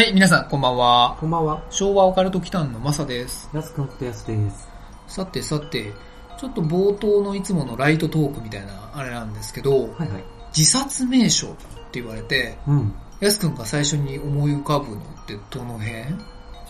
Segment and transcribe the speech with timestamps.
[0.00, 1.18] はい、皆さんこんばんは。
[1.20, 1.62] こんばんは。
[1.68, 3.50] 昭和オカルト祈間のマサです。
[3.52, 4.66] やすくんことやすです。
[5.06, 5.92] さてさて、
[6.38, 10.24] ちょっと冒頭のいつものライトトークみたいなあれなんですけど、はいはい。
[10.56, 11.50] 自殺名所っ
[11.90, 12.94] て言われて、うん。
[13.20, 15.92] やすくんが最初に思い浮かぶのってどの辺？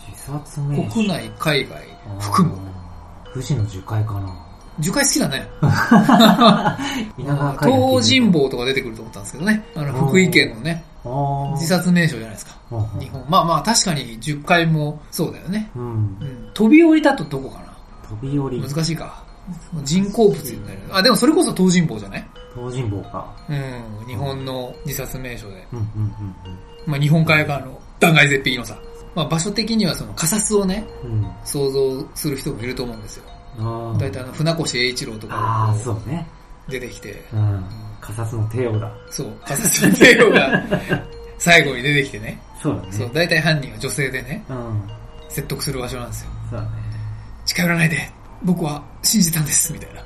[0.09, 1.85] 自殺名所国内、海外、
[2.19, 2.59] 含む。
[3.33, 4.50] 富士の樹海かな。
[4.81, 5.49] 樹海好きだね。
[7.63, 9.65] 東尋坊とか出てくると思ったんですけどね。
[9.77, 10.85] あの、福井県のね、
[11.55, 12.57] 自殺名所じゃないですか。
[12.99, 13.25] 日本。
[13.29, 15.71] まあまあ確かに10回もそうだよね。
[15.75, 15.83] うん
[16.21, 16.25] う。
[16.25, 16.51] ん。
[16.55, 17.65] 飛び降りだとどこかな？
[18.09, 18.61] 飛び降り。
[18.61, 19.23] 難しいか。
[19.83, 20.79] 人工物になる。
[20.93, 22.27] あ、でもそれこそ東尋坊じゃない？
[22.55, 23.27] 東尋坊か。
[23.49, 24.07] うん。
[24.07, 25.67] 日本の自殺名所で。
[26.87, 28.77] まあ日本海側の断崖絶壁のさ。
[29.15, 30.87] まあ場所的にはその、カサスをね。
[31.03, 31.27] うん。
[31.45, 33.25] 想像する人もいると思うんですよ。
[33.59, 36.27] あ大体あの、船越英一郎とあかー、そうね。
[36.69, 37.65] 出てきて、うん。
[38.01, 38.91] カサスの帝王だ。
[39.11, 40.63] そう、カサスの帝王が
[41.39, 42.41] 最後に出てきてね。
[42.63, 42.93] そうだね。
[42.93, 44.83] そう、大体犯人は女性でね、うん。
[45.29, 46.31] 説得する場所なんですよ。
[46.51, 46.71] そうだね。
[47.47, 48.11] 近寄らないで
[48.43, 50.03] 僕は信じたんですみたいな。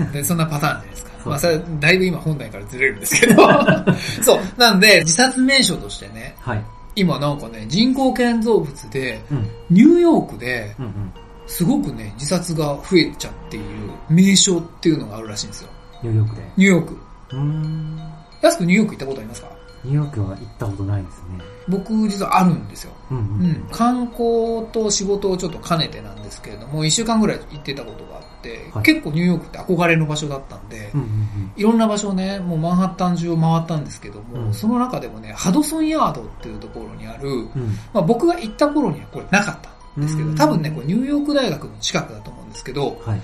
[0.00, 0.12] うん。
[0.12, 1.12] で、そんなパターンじゃないですか。
[1.30, 3.46] まあ、それ、だいぶ今本題からずれるんですけど。
[4.22, 4.40] そう。
[4.56, 6.64] なんで、自殺名所としてね、はい。
[6.94, 9.48] 今なんかね、人工建造物で、うん。
[9.70, 11.12] ニューヨークで、うんうん。
[11.46, 13.66] すごくね、自殺が増えちゃっている
[14.08, 15.70] 名所っていうのがあるらしいんですよ。
[16.02, 16.42] ニューヨークで。
[16.56, 16.94] ニューヨーク。
[16.94, 18.12] うーん。
[18.40, 19.48] 安くニューヨーク行ったことありますか？
[19.84, 21.26] ニューヨークは行ったことないですね。
[21.68, 22.92] 僕実はあるんですよ。
[23.10, 23.50] うんううん。
[23.50, 23.68] ん。
[23.70, 37.38] 観光と仕事をちょっと兼ねてなんですけれども、一週間ぐらい行ってたことがあって、はい結構ニューヨークって憧れの場所だったんで、うんうんいろんな場所をね、もうマンハッタン中を回ったんですけども、うんその中でもね、ハドソンヤードっていうところにある、うん。
[37.38, 37.50] うん。
[37.92, 43.20] まあ僕が行った頃にはこれなかったんですけど、うん多分ね、これニューヨーク大学の近くだと思うんですけど、はい。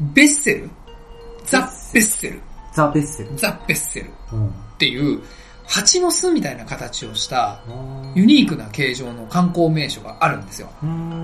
[0.00, 0.70] ベッセル？
[1.44, 2.40] ザ・ベッセル
[2.74, 3.30] ザ・ベッセル。
[3.36, 4.54] ザ・ベッセルっうん。
[4.78, 5.20] ていう、
[5.66, 7.60] 蜂の巣みたいな形をした、
[8.14, 10.68] ユニークな形状の観光名所があるんですよ。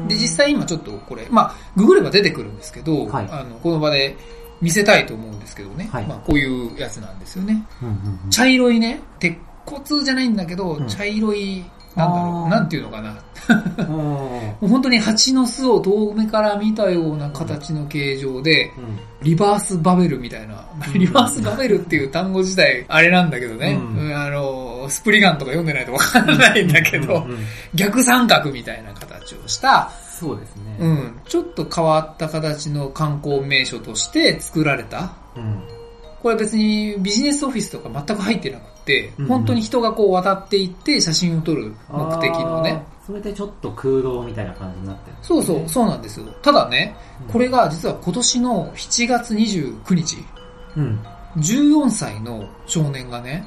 [0.07, 4.17] で、実際今ちょっとこれ、まあ、ググれば出てくるんですけど、はいあの、この場で
[4.61, 5.89] 見せたいと思うんですけどね。
[5.91, 7.67] はいまあ、こういうやつなんですよね。
[7.83, 11.65] うんうんうん茶色いね、鉄骨じゃないんだけど、うん茶色い、
[11.97, 13.17] なんだろう、なんていうのかな。
[14.61, 27.39] 本当に蜂の巣を遠目から見たような形の形状で、うんリバースバベルみたいな、うんリバースバベルっていう単語自体、あれなんだけどね、うんうんあの、スプリガンとか読んでないとわかんないんだけど、うんうん
[27.75, 29.91] 逆三角みたいな形をした、
[30.21, 30.77] そうですね。
[30.79, 35.13] うん、ちょっと変わった形の観光名所として作られた。
[35.37, 35.76] うん。
[36.27, 42.83] これ別にビジネスオフィスとか全く入ってなくて、うん本当に人がこう渡っていって写真を撮る目的のね。
[43.07, 46.27] それでちょっと空洞みたいな感じになってる、そうそう、そうなんですよ。
[46.43, 50.17] ただね、うんこれが実は今年の7月29日、
[50.77, 50.99] うん。
[51.37, 53.47] 14歳の少年がね、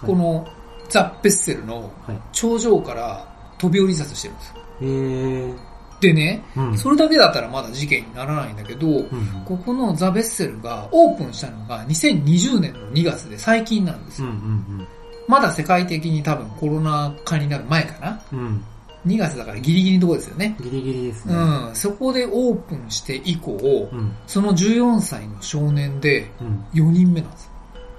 [0.00, 0.44] はいこの
[0.88, 2.18] ザ・ベッセルのはい。
[2.32, 3.24] 頂上から
[3.58, 4.54] 飛び降り自殺してるんですよ。
[4.80, 5.75] へー。
[6.00, 6.78] でね、うん。
[6.78, 9.06] それだけだったらまだ事件にならないんだけど、うん。
[9.44, 14.34] ここのザ・ベッセルがオープンしたのが2020年の2月で最近なんですうんよ。
[14.34, 14.88] うん
[15.28, 18.38] まだ世界的に多分コロナ禍になる前かなうん。
[18.38, 18.64] うん。
[19.06, 20.56] 2月だからギリギリのとこですよね。
[20.60, 21.34] ギリギリですね。
[21.34, 21.74] うん。
[21.74, 24.16] そこでオープンして以降、うん。
[24.26, 26.64] その14歳の少年でうん。
[26.74, 27.50] 4人目なんですよ。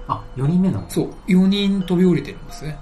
[0.07, 1.09] あ、4人目なのそう。
[1.27, 2.77] 4人飛び降りてるんですね。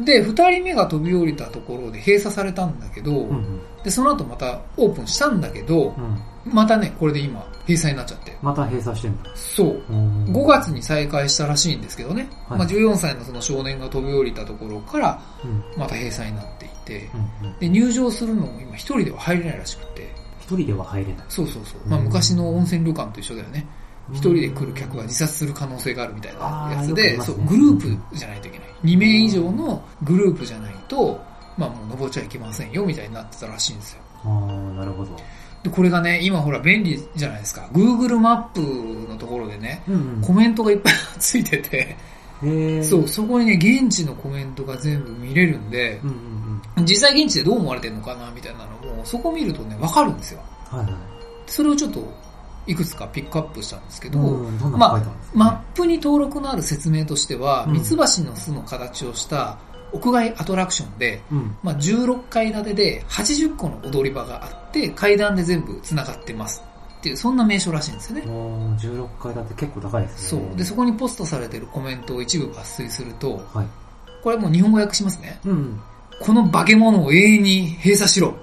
[0.00, 3.60] で、2人目が飛び降りたところで閉鎖されたんだけど、うんうん。
[3.84, 6.52] で、その後またオープンしたんだけどう、ん。
[6.52, 8.36] またね、これで今閉鎖になっちゃって。
[8.42, 9.30] また閉鎖してんだ。
[9.34, 9.82] そう。
[9.90, 10.46] 5 5。
[10.46, 12.28] 月に再開したらしいんですけどね。
[12.48, 15.62] はいまあ14歳のその少年が飛び降りたところから、うん。
[15.76, 17.10] また閉鎖になっていて、
[17.42, 17.58] うんうん。
[17.58, 21.24] で、入場するのも今一人では入れないらしくて、一人では入れない。
[21.28, 21.80] そうそうそう。
[21.88, 23.66] まあうん昔の温泉旅館と一緒だよね。
[24.10, 28.61] 一人で来る客が自殺する可能性があるみたいなやつで、ねそう、グループじゃないといけない。
[28.84, 31.20] 2名以上のグループじゃないと、
[31.56, 34.02] まあもう登っちゃいけませんよみたいになってたらしいんですよ。
[34.24, 35.16] あー、なるほど。
[35.62, 37.68] で、これがね、今ほら便利じゃないですか。
[37.72, 41.96] Google マップのところでね、うんコメントがいっぱいついてて。
[42.82, 46.10] そう、そこにね、現地のコメントが全部見れるんでう、ん
[46.76, 50.40] うん実際現地でどう思われてるのかなみたいなのも、そこ見るとね、わかるんですよ。
[50.72, 50.78] うん。
[50.78, 50.94] はいはい。
[51.46, 52.12] それをちょっと
[52.66, 55.02] いくつかピックアップしたんですけど、まあ
[55.34, 59.58] マップに登録のある説明としては、うんミツバチの巣の形をした
[59.92, 61.56] 屋外アトラクションで、うん。
[61.62, 66.62] まあ、16階建てで80個の踊り場があって、階段で全部繋がってます
[66.98, 68.26] っていう、そんな名称らしいんですよね。
[68.26, 70.42] もう16階建て結構高いですね。
[70.42, 70.56] そう。
[70.56, 73.66] で、そこにポストされてるコメントを一部抜粋すると、はい。
[74.22, 75.38] これもう日本語訳しますね。
[75.44, 75.80] うん。
[76.20, 78.34] この化け物を永遠に閉鎖しろ。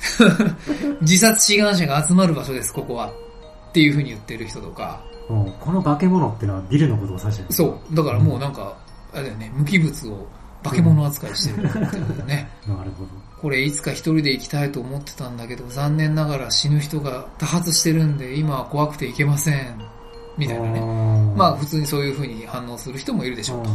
[1.02, 3.08] 自殺志願者が集まる場所です、ここは。
[3.08, 5.00] っていう風に言ってる人とか。
[5.28, 7.52] もうこの化け物ってのはビルのことを指してる。
[7.52, 7.94] そう。
[7.94, 8.76] だからもうなんか、
[9.12, 10.26] あれだよね、無機物を
[10.62, 12.50] 化け物扱いしてるってことね。
[12.66, 13.10] なるほど。
[13.40, 19.80] これいつか一人で行きたいと思ってたんだけど、残念ながら死ぬ人が多発してるんで、今は怖くて行けません。
[20.36, 20.80] みたいなね。
[20.80, 23.70] ねまあ普通にそういう風に反応する人もいるでしょうと。
[23.70, 23.74] う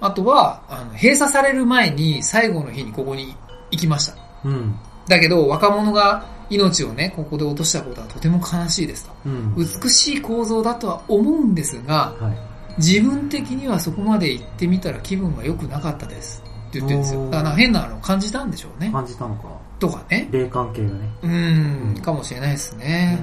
[0.00, 3.34] あとは、あの、閉鎖される前に最後の日にここに
[3.70, 4.48] 行きました。
[4.48, 4.50] ん。
[4.50, 4.74] うん。
[5.10, 9.12] だけど若者が命をね、ここで落としたことはとても悲しいですと。
[9.26, 9.54] うん。
[9.56, 12.80] 美しい構造だとは思うんですが、はい。
[12.80, 16.42] 自分的にはそこまで行ってみたら気分は良くなかったです。
[16.68, 17.28] って言ってるんですよ。
[17.30, 18.90] だから変なのを感じたんでしょうね。
[18.92, 19.48] 感じたのか。
[19.80, 20.28] とかね。
[20.30, 21.08] 霊関係がね。
[21.22, 23.18] うーん、かもしれないですね。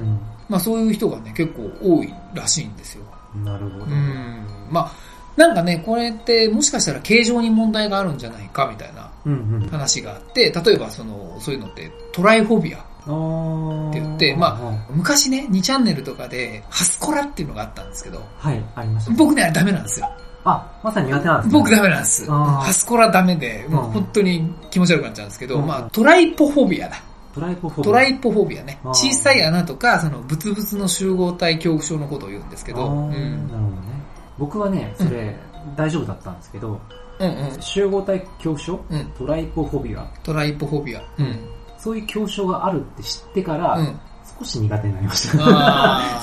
[0.48, 3.04] まあそういう人がね、結構多いらしいんですよ。
[3.34, 3.44] うん。
[3.44, 3.84] なるほど。
[3.86, 4.44] うん。
[4.70, 4.92] まあ、
[5.38, 9.07] なんかね、これってもしかしたら形状に問題があるんじゃないかみたいなうんうん。
[9.70, 12.78] 話があって、例えばその、そういうのってトライフォビア。
[13.08, 19.12] って言ってま昔ね、2チャンネルとかで、ハスコラっていうのがあったんですけど、はい、ありました。
[19.12, 20.10] 僕ね、あれダメなんですよ。
[20.44, 21.58] あ、まさに苦手なんですね。
[21.58, 22.30] 僕ダメなんです。
[22.30, 27.02] ハスコラダメで、もううん本当に気持ち悪くなっちゃうんですけど、うんまあ、トライポフォビアだ。
[27.34, 28.78] トライポフォビアトライポフォビアね。
[28.84, 33.48] 小さい穴とか、その、ブツブツの集合体恐怖症のことを言うんですけど、うん。
[33.48, 33.88] なるほどね。
[34.38, 35.36] 僕はね、それ、
[35.76, 36.80] 大丈夫だったんですけど、
[37.20, 37.60] うんうん。
[37.60, 38.80] 集合体恐怖症？
[38.90, 39.04] うん。
[39.18, 41.02] トライポフォビアトライポフォビア。
[41.18, 41.38] うん。
[41.78, 44.00] そういう恐怖症があるって知ってから、うん。
[44.38, 45.42] 少し苦手になりました。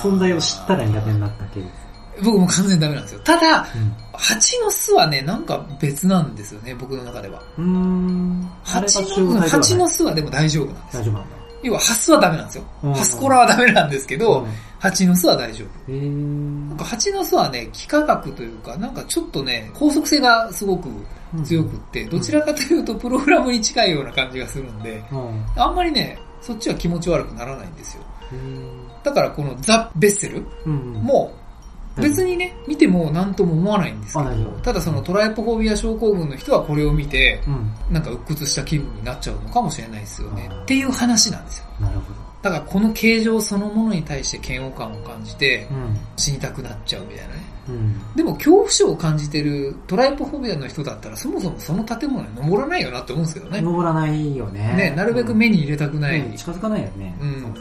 [0.02, 1.86] 存在を知ったら苦手になった系です。
[2.24, 3.20] 僕も完全にダメなんですよ。
[3.20, 7.42] ただ、うん蜂の巣はね、なんか別なんですよね、僕の中では。
[7.58, 8.50] うーん。
[8.64, 11.02] 蜂の蜂の巣はでも大丈夫なんですよ。
[11.02, 11.36] 大丈夫なんだ。
[11.62, 12.64] 要は、ハスはダメなんですよ。
[12.84, 15.92] うんハスコラはダメなんですけど、うん蜂の巣は大丈夫。
[15.92, 20.88] なんか蜂の巣はね、幾何学というか、なんかちょっとね、高速性がすごく
[21.44, 25.46] 強くって、どちらかというとプログラムに近いような感じがするんで、うん。
[25.56, 28.02] あんまりね、そっちは気持ち悪くならないんですよ。
[29.02, 31.02] だからこのザ・ベッセルうん。
[32.02, 37.70] も、別にね、見ても何とも思わないんですけどただそのトライポフォビア症候群の人はこれを見て、うん。
[37.92, 41.66] なんか鬱屈した気分になっちゃうのかもしれないですよねっていう話なんですよ。
[41.80, 42.12] なるほ
[42.42, 45.66] だからこの形状そのものに対して嫌悪感を感じて。
[46.16, 47.42] 死にたくなっちゃうみたいなね。
[47.68, 48.14] うん。
[48.14, 53.60] でも恐怖症を感じてるトライポフォビアの人だったらそもそもその建物に登らないよなって思うんですけどね。
[53.60, 54.74] 登らないよね。
[54.76, 56.20] ね、なるべく目に入れたくない。
[56.20, 57.16] うん近づかないよね。
[57.20, 57.54] うん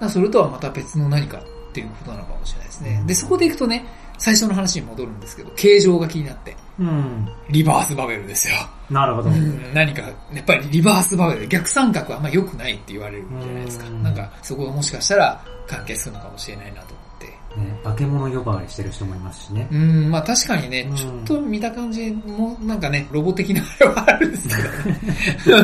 [0.00, 0.10] そね。
[0.10, 1.42] それとはまた別の何かっ
[1.72, 2.98] ていうことなのかもしれないですね。
[3.00, 3.84] うんで、そこでいくとね、
[4.18, 7.28] 最初の話に戻るんですけど、形状が気になって、うん。
[7.50, 8.54] リバースバベルですよ。
[8.90, 9.30] なるほど。
[9.30, 10.08] うん何か、や
[10.40, 13.86] っぱりリバースバベル、逆三角はあんま良くないって言われるじゃないですか。
[13.86, 17.38] うんなんか、そこがもしかしたら関係するのかもしれないなと思って。
[17.56, 19.68] ね、化け物呼ばわりしてる人もいますしね。
[19.72, 25.58] うん、まあ確かにねう、んちょっと見た感じも、なんかね、ロボ的なあれはあるんですけど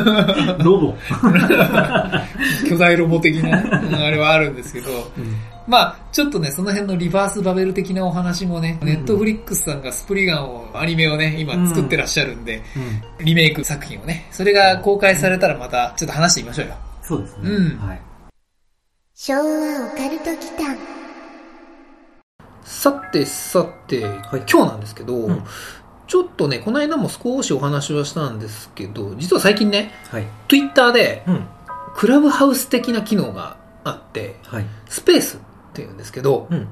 [0.55, 0.55] ね。
[0.63, 0.95] ロボ。
[2.67, 3.59] 巨大ロボ的な
[4.05, 5.35] あれはあるんですけど、うん
[5.67, 12.61] まあちょっとね、その辺のリバースバベル的なお話もね、うんネットフリックスさんがスプリガンを、アニメをね、今作ってらっしゃるんで、
[13.19, 13.25] うん。
[13.25, 16.75] リメイク作品をね、それが公開されたらまたちょっと話してみましょうよ。
[17.01, 17.49] そうですね。
[17.49, 18.01] うんはい。
[19.15, 20.77] 昭和オカルト期間
[22.63, 25.43] さてさて、今日なんですけど、うん
[26.07, 30.27] ちょっとね、この間も少しお話はしたんですけど、実は最近ね、はい。
[30.47, 31.47] Twitter でうん。
[31.95, 34.65] クラブハウス的な機能があって、はい。
[34.87, 35.39] スペース
[35.75, 36.67] っていうんですけど、うん。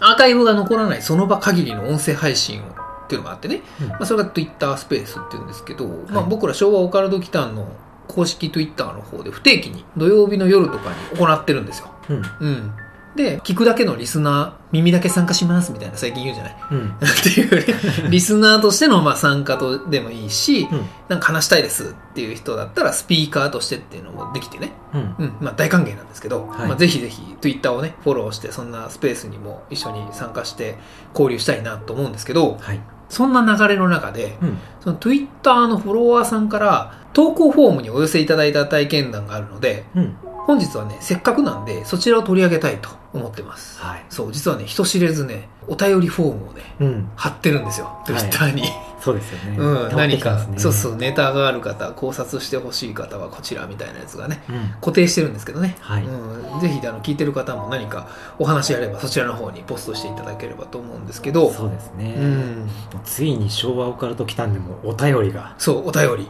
[0.00, 7.68] アーカイブが残らないその場限りの音声配信をっていうのがあってね、うんまあ、それが Twitter スペースっていうんですけど、まあ、はい僕ら昭和オカルト期間の
[8.08, 11.90] 公式 Twitter の方で不定期に土曜日の夜とかに行ってるんですよ。
[12.08, 12.16] うん。
[12.16, 12.72] うん。
[13.16, 16.96] で、聞くだけのリスナー、耳だけ参加しますみたいな最近言うじゃないうん。
[16.96, 20.86] っていうね、リスナーとしてのまあ参加とでもいいし、うん。
[21.08, 25.14] なんか話したいですっていう人だったらスピーカーとしてっていうのもできてね、うん。
[25.18, 30.78] うん、まあ大歓迎なんですけど、はいまあぜひぜひ Twitter をね、フォローしてそんなスペースにも一緒に参加して
[31.12, 32.80] 交流したいなと思うんですけど、はい。
[33.10, 34.58] そんな流れの中で、うん。
[34.80, 40.16] その Twitter のフォロワーさんから投稿フォームにお寄せいただいた体験談があるので、うん。
[40.46, 43.80] 本日はね、せっかくなんでそちらを取り上げたいと思ってます。
[43.80, 44.04] はい。
[44.08, 47.10] そう、実はね、人知れずね、お便りフォームをね、うん。
[47.16, 48.64] 貼ってるんですよ、はい Twitter に。
[49.00, 49.56] そうですよね。
[49.58, 54.74] うん、何か、そうそう、ネタがある方、考察してほしい方はこちらみたいなやつがね、うん。
[54.80, 55.76] 固定してるんですけどね。
[55.80, 58.06] はいうん、ぜひ、あの、聞いてる方も何か
[58.38, 62.14] お話あれば、そちらの方にポストしていただければと思うんですけど、そうですね。
[62.16, 62.70] うん、
[63.04, 65.56] ついに昭和オカルト来たんでもお便りが。
[65.58, 66.28] そう、お便り。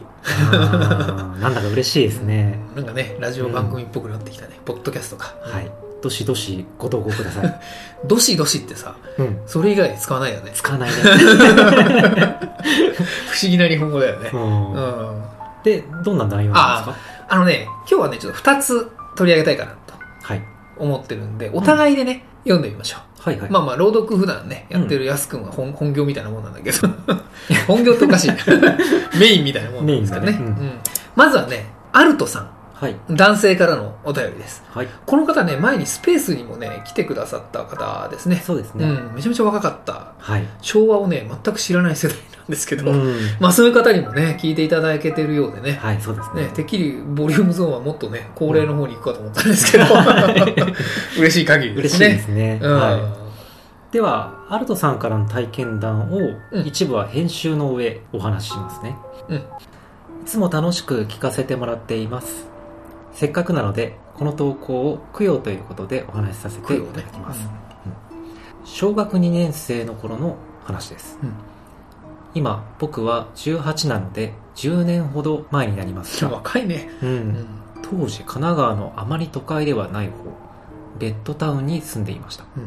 [0.51, 2.59] なんだか嬉しいですね。
[2.75, 4.59] なんかね、ラジオ番組っぽくなってきたね。
[4.65, 5.35] ポッドキャストか。
[5.41, 5.71] はい。
[6.01, 7.59] どしどしご投稿ください。
[8.05, 9.39] どしどしってさ、うん。
[9.45, 10.51] それ以外使わないよね。
[10.53, 10.95] 使わないで。
[13.31, 14.29] 不思議な日本語だよね。
[14.33, 14.43] ううん。
[14.73, 15.23] ん。
[15.63, 17.03] で、どんな内容なんですか？
[17.29, 20.41] あのね、今日はね、ちょっと2つ取り上げたいかなとはい。
[20.77, 23.01] 思ってるんで、お互いでね、読んでみましょう。
[23.29, 23.49] はいはい。
[23.49, 26.89] まあまあ、朗読普段ね、やってるやすくんは本,、本業みたいなもんなんだけど、
[27.67, 28.31] 本業っておかしい。
[29.17, 30.31] メインみたいなもんなんですからね。
[30.33, 30.71] ねうんうん
[31.15, 32.49] まずはね、アルトさん、
[32.83, 32.95] はい。
[33.09, 34.61] 男性からのお便りです。
[34.69, 34.87] はい。
[35.05, 38.35] この方ね、前にスペースにもね、来てくださった方ですね。
[38.45, 38.83] そうですね。
[38.83, 40.11] うん、めちゃめちゃ若かった。
[40.17, 40.45] はい。
[40.61, 43.15] 昭和をね、全く知らない世代なんですけど、うん。
[43.39, 46.41] まあそういう方にもね、聞いていただけてるようでね、はい、そうですね。
[46.41, 49.85] ね、てっきりボリュームゾーンはもっとね、高齢の方に行くかと思ったんですけど、
[51.19, 52.05] 嬉しい限りですね。
[52.07, 52.59] 嬉しいですね。
[52.61, 53.23] うんは
[53.91, 56.17] では、アルトさんからの体験談を
[56.51, 58.97] うん一部は編集の上お話ししますね。
[59.29, 59.43] うん
[60.23, 62.52] いつも楽しく聞かせてもらっています。
[63.13, 67.47] せっかくなので、この投稿を供養ということでお話しさせていただきます。
[68.65, 71.19] 小学2年生の頃の話です。
[71.21, 71.33] うん
[72.35, 76.89] 今、僕は18なので、10年ほど前になりますうんが、若いね。
[77.03, 77.45] う、うんん
[77.83, 80.13] 当時神奈川のあまり都会ではない方、
[80.99, 82.45] レッドタウンに住んでいました。
[82.57, 82.63] うん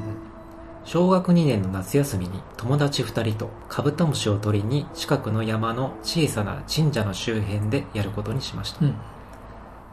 [0.85, 8.87] 小学2年の夏休みに友達2人とカブトムシを取りに近くの山の小さな神社の周辺でやることにしました。
[8.87, 8.95] うん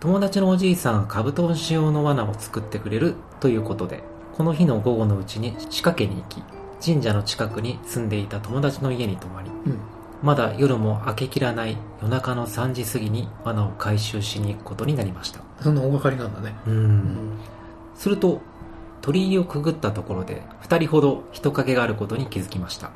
[0.04, 4.04] 友達のおじいさんがカブトムシ用の罠を作ってくれるということで、
[4.36, 6.44] この日の午後のうちに仕掛けに行き、
[6.86, 9.80] 神社の近くに住んでいた友達の家に泊まり、うん
[10.22, 15.40] まだ夜も明けきらない夜中の3時過ぎに罠を回収しに行くことになりました。
[15.62, 16.54] そんな大掛かりなんだね。
[16.68, 16.70] う。
[16.70, 17.38] うん
[17.96, 18.42] すると、
[19.02, 22.92] 鳥居をくぐったところで、二人ほど人影があることに気づきました。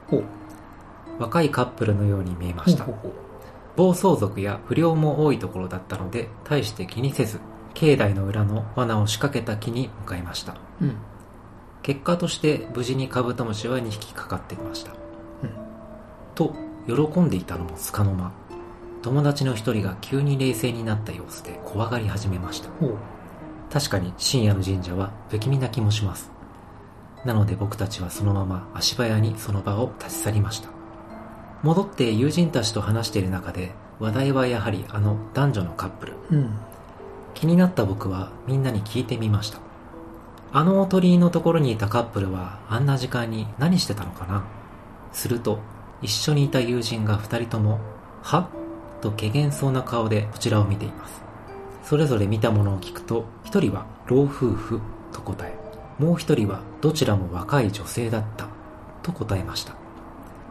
[1.19, 2.95] 若いカップルのように見えましたほう。
[3.01, 3.26] ほう
[3.77, 7.39] 暴走族や不良も多いところだったので、大して気にせず、
[7.75, 10.57] 境内の裏の罠を仕掛けた木に向かいました。
[10.81, 10.97] うん
[11.83, 14.91] 結果として無事にカブトムシは2匹かかっていました。
[14.91, 14.97] うん
[16.35, 16.53] と、
[16.85, 18.33] 喜んでいたのもつかの間、
[19.01, 22.69] 友達の一人が急に冷静になった様子で怖がり始めました。
[23.71, 26.29] 確かに深夜の神社は不気味な気もします。
[27.23, 30.76] なので僕たちはそのまま足早にその場を立ち去りました。
[31.63, 36.13] 戻って友人たちと話している中で話題はやはりあの男女のカップル。
[36.31, 36.59] うん
[37.33, 39.59] 気になった僕はみんなに聞いてみました。
[40.51, 44.43] あの鳥居のところにいたカップルはあんな時間に何してたのかな？
[45.11, 45.59] すると
[46.01, 47.79] 一緒にいた友人が二人とも、
[48.23, 48.49] は？
[49.01, 51.21] と怪げそうな顔でこちらを見ています。
[51.83, 54.81] それぞれ見たものを聞くと、一人は老夫婦
[55.13, 55.55] と答え、
[55.99, 58.47] もう一人はどちらも若い女性だった
[59.03, 59.75] と答えました。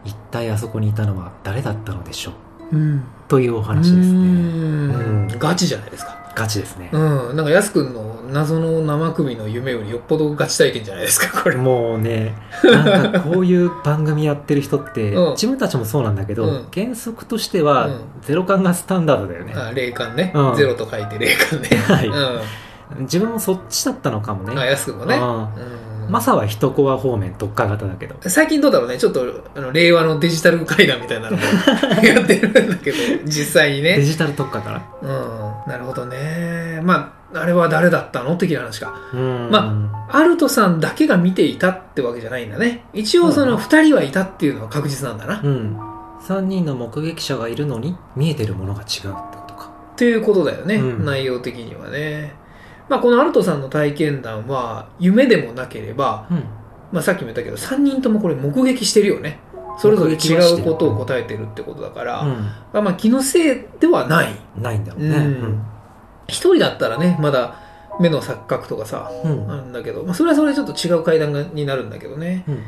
[0.07, 2.31] 一体あそこにいたのは誰だったのでしょ
[2.71, 2.75] う？
[2.75, 4.17] うんというお話ですね。
[4.19, 6.15] うんガチじゃないですか。
[6.35, 6.89] ガチですね。
[6.93, 7.35] うん。
[7.35, 11.55] なんか、やすくんの謎の生首の夢よりよっぽどガチ体験じゃないですか、これ。
[11.57, 19.53] もうね、 なんかこういう番組やってる人って、うん自分たちもそうなんだけど、うん原則としては、うんゼロ感がスタンダードだよね。
[19.55, 20.51] あ、霊感ねう。
[20.53, 21.69] んゼロと書いて霊感ね。
[21.89, 24.53] はい、う自分もそっちだったのかもね。
[24.53, 24.59] ん。
[24.59, 25.15] あ、やすくんもね。
[25.17, 25.47] うんうん
[26.09, 28.15] マサは一コア方面特化型だけど。
[28.21, 31.43] 最近どうだろうね、ちょっと、あの、令和のデジタル階段みたいなのも
[32.03, 33.97] やってるんだけど、 実際にね。
[33.97, 34.81] デジタル特化かな。
[35.65, 35.71] うん。
[35.71, 36.81] なるほどね。
[36.83, 38.35] まあ、あれは誰だったの？
[38.35, 38.93] 的な話か。
[39.13, 39.49] うん。
[39.51, 42.85] まアルトさんだけが見ていたってわけじゃないんだね。
[42.93, 45.41] 一応その二人はいたっていうのは確実なんだな。
[45.43, 45.77] うん。
[46.27, 49.13] 3人の目撃者がいるのに見えてるものが違うってこ
[49.47, 49.71] とか。
[49.95, 52.35] ということだよね、うん内容的にはね。
[52.89, 56.43] まあ、このアルトさんの体験談は、夢でもなければ、うん。
[56.91, 59.39] まあ、さっきも言ったけど、3人ともこれ目撃してるよね。
[59.77, 62.23] それぞれ違うことを答えてるってことだから、
[62.73, 64.35] まあ、まあ気のせいではない。
[64.57, 64.63] うん。
[64.63, 65.15] ないんだろうね。
[65.15, 65.63] うん
[66.29, 67.55] 一人だったらね、まだ
[68.01, 69.45] 目の錯覚とかさ、うん。
[69.45, 69.51] うん。
[69.51, 72.43] あるんだけど、まあ、それはそれでちょっと違う階段がになるんだけどね。
[72.47, 72.53] うん。
[72.55, 72.61] うん。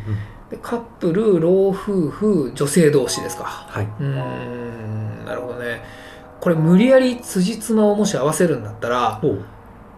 [0.49, 1.73] でカップル、老夫
[2.09, 3.43] 婦、女性同士ですか。
[3.43, 3.85] はい。
[3.85, 5.81] うーん、なるほどね。
[6.39, 9.21] これ無理やり辻褄をもし合わせるんだったら、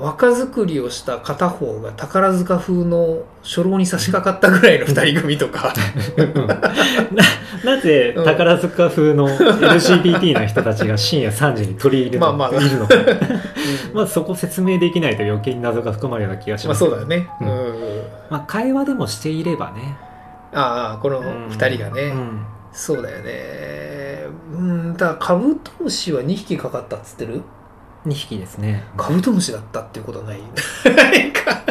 [0.01, 5.71] 若作りをした片方が宝塚風の初老に差し掛かったぐらいの二人組とか、
[7.63, 8.25] ななぜうん。
[8.25, 12.49] 宝塚風の LGBT の人たちが深夜3時に取り入れまあまあ。
[12.49, 12.95] いるのか。
[13.93, 17.29] まずそこ説明できないと余計に謎が含まれるような気がしまあますそうだよね。
[17.39, 17.49] ううん。
[17.49, 17.53] ん。
[18.29, 19.97] まあ会話でもしていればね。
[20.53, 22.45] ああ、この二人がね、うん。
[22.73, 24.25] そうだよね。
[24.53, 27.41] うん、だからカブトムシは2匹かかったっつってる？
[28.05, 28.83] 2匹ですね。
[28.97, 30.39] カブトムシだったっていうことはない
[30.95, 31.61] ないか。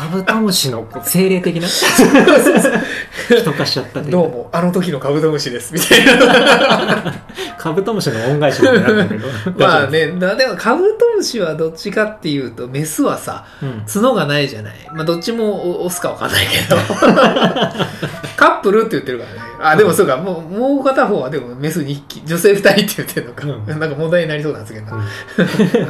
[0.00, 1.68] カブトムシの精霊的な？
[1.68, 7.12] 人化しちゃったどうも、あの時のカブトムシです、みたいな。
[7.60, 9.28] カブトムシの恩返しみたいになったけど。
[9.60, 13.84] まあね、だでもカブトムシはどっちかっていうと、メスはさ、うん。
[13.86, 14.74] 角がないじゃない。
[14.94, 16.76] まあどっちもオスかわかんないけど。
[18.38, 19.40] カップルって言ってるからね。
[19.60, 23.46] あ、でもそうか、もう、もう片方はでもメス2匹、女性2人って言ってるのか。
[23.46, 24.86] うんなんか問題になりそうなんですけど、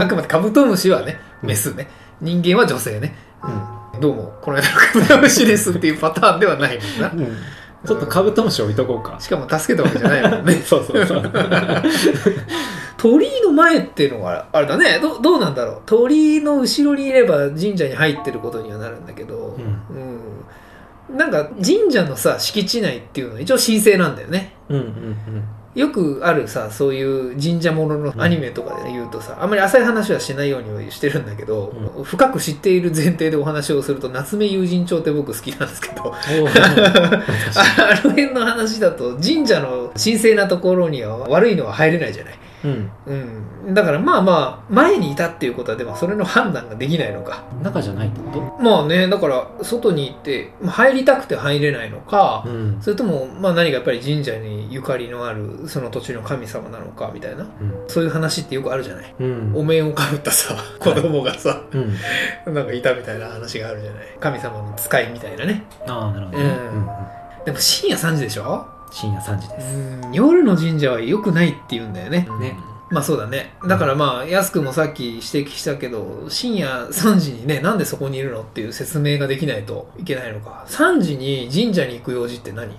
[0.02, 1.88] あくまでカブトムシはね、メスね。
[2.20, 3.14] 人間は女性ね。
[3.44, 3.79] うん。
[4.00, 7.10] どうも、この間のカブトムシですっていうパターンではないもんな。
[7.12, 7.36] うん
[7.86, 9.18] ちょっとカブトムシ置いとこうか。
[9.20, 10.52] しかも助けたわけじゃないもんね。
[10.66, 11.32] そうそうそう。
[12.98, 25.44] 鳥居の前っていうのがあれだねどどうなんだろう鳥居の後ろにいれば神社に入ってることにはなるんだけど、うんなんか神社のさ敷地内っていうのは一応神聖なんだよねうんうんうん。
[25.74, 31.72] よくあるさそういう神社もののアニメとかで言うとさ、あんまり浅い話はしないようにはしてるんだけど、
[32.02, 36.18] 深く知っている前提でお話をすると夏目友人帳って僕好きなんですけど あ
[38.04, 42.90] の辺の話だと神社の神聖なところには悪いのは入れないじゃないうん。
[43.66, 47.42] うん、だからまあまあ前にいたっていうことはでもそれの判断ができないのか。
[47.62, 52.78] 中じゃないってこまあねだから外に行ってまあ入りたくて入れないのかと、うん。
[52.80, 57.46] それともまあ何かやっぱり神社にゆかりのあるその土地の神様なのかみたいな。
[57.88, 59.14] そういう話ってよくあるじゃない。
[59.18, 59.52] うん。
[59.56, 62.54] お面をかぶったさ子供がさうん。
[62.54, 64.04] なんかいたみたいな話があるじゃない。
[64.20, 65.64] 神様の使いみたいなね。
[65.86, 66.44] ああ、なるほどね。
[66.44, 66.50] うん。
[66.50, 66.86] うんうん。
[67.44, 68.66] でも深夜3時でしょ？
[68.90, 69.76] 深夜3時です。
[69.76, 72.56] うん夜の神社は良くないって言うんだよねね。
[72.90, 73.54] まあそうだね。
[73.68, 80.64] だからまあ、安くもさっき指摘したけど、深夜3時にね、なんでそこにいるのっていう説明ができないといけないのか。
[80.68, 82.74] 3時に神社に行く用事って何？3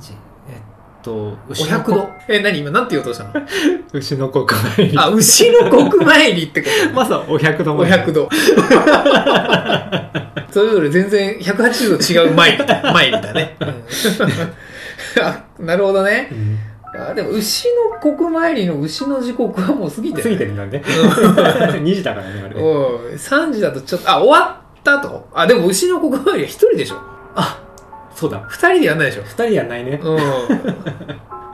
[0.00, 0.12] 時。
[0.48, 0.58] えっ
[1.02, 2.08] と、お牛の百度。
[2.28, 2.60] え、何？
[2.60, 3.32] 今なんて言おうとしたの？
[3.92, 4.96] 牛の国参り。
[4.96, 8.28] あ、牛の国参りってこと まずはお百度お百度。
[10.52, 13.56] それぞれ全然180度違う参りだ参りだね。
[13.60, 13.74] うん
[15.20, 16.28] あ なるほどね。
[16.30, 16.58] うん。
[16.94, 20.82] あでも牛の国参りの牛の時刻はもう過ぎて過ぎる、てるんだね。
[20.84, 22.60] 2時だからね、あれね。
[22.60, 25.26] うん、3時だとちょっと、あ、終わったと。
[25.32, 26.96] あ、でも牛の国参りは一人でしょ。
[27.34, 27.58] あ、
[28.14, 28.42] そうだ。
[28.46, 29.22] 二人でやんないでしょ。
[29.22, 29.98] 二人やんないね。
[30.02, 30.18] うん。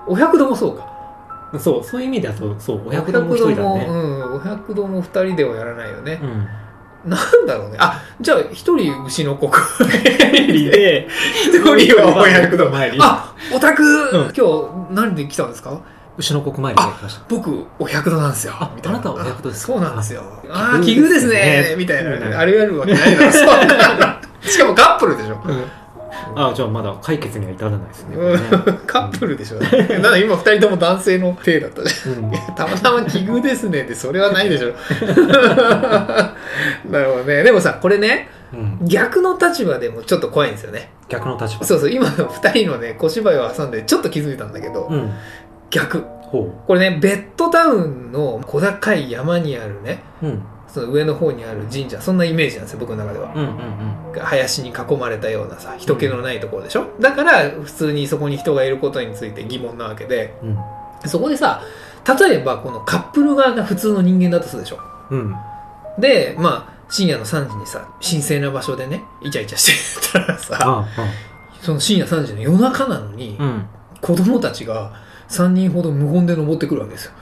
[0.09, 0.85] お百度もそうか。
[1.59, 3.87] そう、そういう意味ではそう、そう、お百度も一人だお百ね。
[3.87, 6.27] 度もうん、お百度も二人ではやらないよねう。
[6.27, 6.49] ん。
[7.09, 7.77] なんだろうね。
[7.81, 9.51] あ、じゃあ一人牛の国
[10.53, 11.09] で、
[11.47, 12.71] 一人はお百度。
[12.71, 12.99] 参り。
[13.01, 15.81] あ、オタク、うん今日何で来たんですか？
[16.19, 17.23] 牛の国参りで来ました。
[17.29, 18.53] 僕、お百度なんですよ。
[18.59, 19.73] ああなたはお百度ですか？
[19.75, 20.23] そうなんですよ。
[20.51, 21.75] あ奇遇ですね。
[21.79, 22.39] みたいな。
[22.41, 23.33] あれやるわけない
[24.43, 25.39] しかもカップルでしょ。
[26.35, 28.17] あ、じゃあまだ解決には至らないですね。
[28.17, 28.39] うん
[28.87, 29.59] カップルでしょ。
[29.61, 32.33] なんだ今二人とも男性の体だったじゃん。
[32.57, 34.73] たまたま奇遇ですねってそれはないでしょ
[36.91, 41.65] なるほどねでもさこれねうん逆の立場でもちょっと怖いんですよね逆の立場。
[41.65, 45.11] そうそう今の2人のね小芝居を挟んでちょっと気づいたんだけど、うん。
[45.71, 50.27] 逆ほこれねベッドタウンの小高い山にあるねう。
[50.27, 50.43] うん。
[50.69, 60.59] その上の方にある神社そんなイメージなんですよ僕の中ではうんうん林に囲まれたようなさ人気のないところでしょ、だから普通にそこに人がいることについて疑問なわけでうん。
[61.09, 61.63] そこでさ
[62.19, 65.19] 例えばこのカップル側が普通の人間だとするでしょうん。
[65.21, 65.35] うん。
[65.99, 70.89] でまあ深夜の3時にさ神聖な場所でねイチャイチャしてたらさあ
[71.61, 73.67] その深夜3時の夜中なのに、あ、うん。
[74.01, 74.93] 子供たちが
[75.29, 77.13] 3人ほど無言で登ってくるわけですよ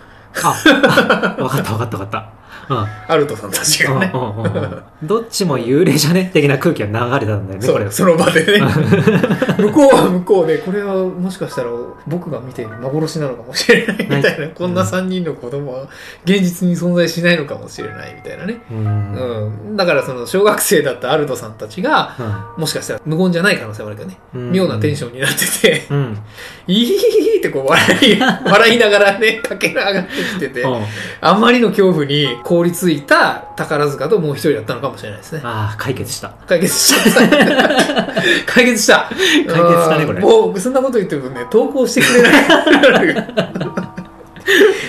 [0.45, 2.36] あ、わかったわかったわかった。
[2.69, 4.11] アルトさんたちがね。
[4.13, 4.83] うんうんうんうん。
[5.03, 8.67] どっちも幽霊じゃね的な空気が流れたんだよね、これその場でね。
[9.59, 11.71] 向こうは向こうでこれはもしかしたら
[12.07, 14.53] 僕が見ている幻なのかもしれないみたいな、はい。
[14.55, 15.89] こんな3人の子供は
[16.25, 18.79] 現実に存在しないのかもしれないみたいなね、うん。
[18.79, 19.69] うん。
[19.69, 22.17] うん、だからその小学生だったアルトさんたちが
[22.57, 24.53] もしかしたら無言じゃない可能性もあるけどね、うん。
[24.53, 26.19] 妙なテンションになってて、うん。
[26.67, 30.83] いいってこう笑い、笑いながらね、駆け上がってきてて、うん。
[31.21, 35.43] あんまりの恐怖に凍りついた宝塚ともう一人だったのかもしれないですね。
[35.45, 36.31] ああ、解決した。
[36.47, 37.21] 解決した。
[38.47, 39.11] 解決した。
[39.11, 43.15] 解決したねこれうんもう、そんなこと言ってもね、投稿してくれない。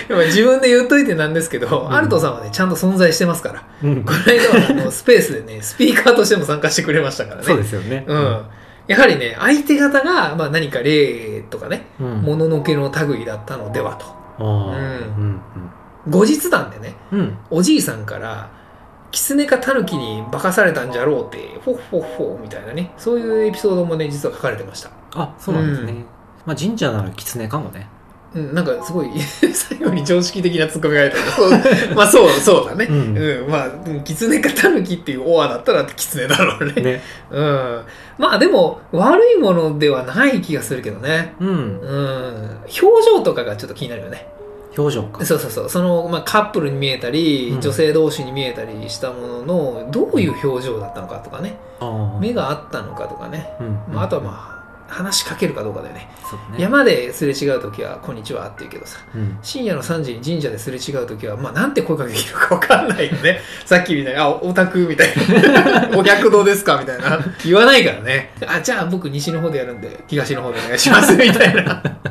[0.08, 3.62] でも自分で言っといてなんですけど、んアルトさんはね、ちゃんと存在してますから。
[3.82, 4.12] うんこ。
[4.12, 7.42] の間はあの スペースでね、スピーカーとしても参加してくれましたからね。
[7.44, 8.04] そうですよね。
[8.06, 8.40] うん。
[8.86, 12.22] やはりね、相手方が、まあ何か霊とかね、うん。
[12.22, 14.06] もののけの類だったのではと。
[14.06, 14.78] ああ。
[15.18, 15.40] うん。
[16.08, 17.20] 後日談でね、うん。
[17.20, 17.38] うん。
[17.50, 18.50] おじいさんから、
[19.10, 24.90] 狐か狸に化かされたんじゃろうって、フォッフォッフォみたいなね、そういうエピソードもね、実は書かれてました。
[25.14, 26.04] あ、そうなんですね。
[26.44, 27.88] まあ神社なら狐かもね。
[28.34, 37.02] うん、なんかすごい 最後に常識的なツッコミが入ったけどまあそうそうだねううんん、まあうん狐かタヌキっていうオアだったら狐だろうねね。
[37.30, 37.80] うん
[38.18, 41.48] まあでも悪いものではない気がするけどねうん。
[41.48, 44.26] うん表情とかがちょっと気になるよね
[44.78, 45.24] 表情か。
[45.24, 52.20] そうそうそうその、まあ、カップルに見えたり、うん女性同士に見えたりしたもののどういう表情だったのかとかねああ。
[52.20, 53.94] 目があったのかとかね、うん。
[53.94, 56.62] まあ、あとはまあ話しかけるかどうかだよねそうだね。
[56.62, 59.38] 山ですれ違う時は「こんにちは」って言うけどさうん。
[59.42, 65.08] 深夜の3時に神社ですれ違う時は、まあ、なんて声かけできるか分かんないよね さっきみたいに「あオタク」みたい
[65.90, 71.82] な「お客堂ですか?」みたいな言わないからね「あじゃあ僕西の方でやるんで東の方でお願いします」みたいな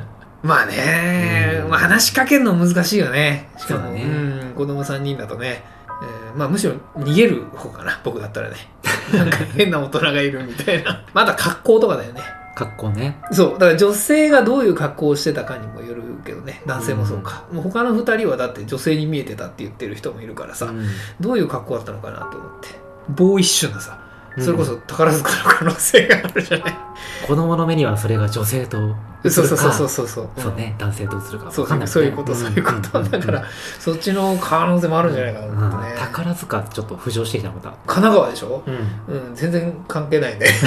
[0.47, 1.69] まあね、うん。
[1.69, 3.49] まあ、話しかけるの難しいよね。
[3.57, 5.63] しかもそうん子供3人だとね、
[6.01, 8.55] えーまあ、むしろ逃げる方かな僕だったらね。
[9.13, 11.05] なんか変な大人がいるみたいな。
[11.13, 12.21] まだ格好とかだよね。
[12.55, 13.17] 格好ね。
[13.31, 16.61] そうだから女性がどういう格好をしてたかにもよるけどね。
[16.65, 20.87] 男性もそうか、もう他の2人はだって女性に見えてたって言ってる人もいるからさ、うん。
[21.19, 22.69] どういう格好だったのかなと思って。
[23.09, 23.99] ボーイッシュなさ。
[24.01, 24.06] うん
[24.39, 26.75] それこそ宝塚の可能性があるじゃない、
[27.27, 29.31] 子供の目にはそれが女性と映るか。
[29.31, 30.55] そうそうそうそうそうそう。
[30.55, 31.51] ね、男性と映るか。
[31.51, 33.43] そう分かんないそういうことそういうこと、だから
[33.79, 35.47] そっちの可能性もあるんじゃないかな。
[35.47, 38.63] と思ってね、宝塚ちょっと浮上してきたのまた神奈川でしょ？
[38.67, 38.73] うん。
[39.29, 40.45] うん全然関係ないね。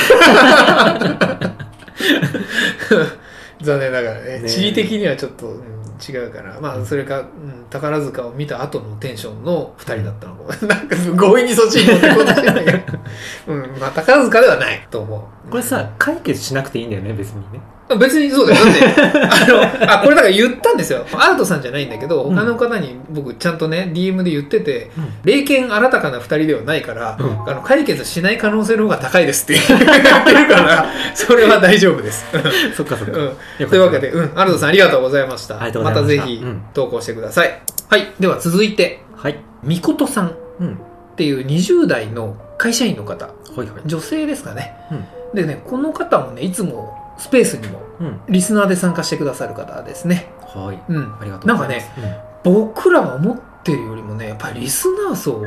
[3.63, 4.49] 残念ながらねね。
[4.49, 6.61] 地理的にはちょっと、うん違うから。
[6.61, 10.41] まあそれか、うん、宝塚を見た後のテンションの2人だったのか。
[10.41, 12.79] も、 なんか強引にそっちに持ってこうとしてないけど、
[13.49, 15.51] うんまあ、宝塚ではないと思う。
[15.51, 17.61] これさ解決しなくていいんだよね別にね
[17.97, 18.65] 別にそうだよ。
[18.65, 18.85] だって、
[19.21, 21.05] あの、あ、これだから言ったんですよ。
[21.13, 22.35] アルトさんじゃないんだけど、うん。
[22.35, 25.13] 他の方に僕ちゃんとね、DM で言ってて、うん。
[25.25, 27.49] 霊剣新たかな二人ではないから、うん。
[27.49, 29.55] あの、解決しない可能性の方が高いですって。
[29.55, 32.25] 言ってるから、それは大丈夫です。
[32.77, 33.69] そっかそっか、うん。
[33.69, 35.57] というわけで、うん、アルトさんありがとうございました。
[35.57, 36.23] ありがとうございました。
[36.23, 36.63] たぜひうん。
[36.75, 37.63] 投稿してください。
[37.89, 38.13] はい。
[38.21, 39.39] では続いて、はい。
[39.63, 40.29] みことさん。
[40.29, 40.79] っうん。
[41.17, 43.69] ていう20代の会社員の方、はいはい。
[43.85, 44.75] 女性ですかね。
[44.91, 45.05] うん。
[45.35, 50.33] でね、この方もね、いつもスペースにもうんリスナーで参加してくださる方ですね。
[50.41, 51.15] はいうん。
[51.21, 51.91] ありがとうございます
[52.43, 55.43] 僕らが思ってるよりもね、やっぱりリスナー層、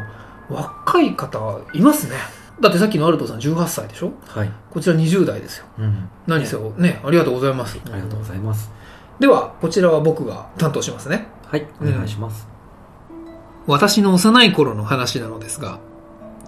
[0.50, 2.16] 若い方いますね。
[2.62, 4.08] だってさっきのアルトさん18歳でしょ？
[4.08, 5.66] うんはい、こちら20代ですよ。
[5.80, 7.80] うん、何せよ、ね、ありがとうございます。
[7.86, 8.72] ありがとうございます
[9.20, 11.28] では、こちらは僕が担当しますね。
[11.48, 12.48] はいお願いします、
[13.66, 15.80] 私の幼い頃の話なのですが、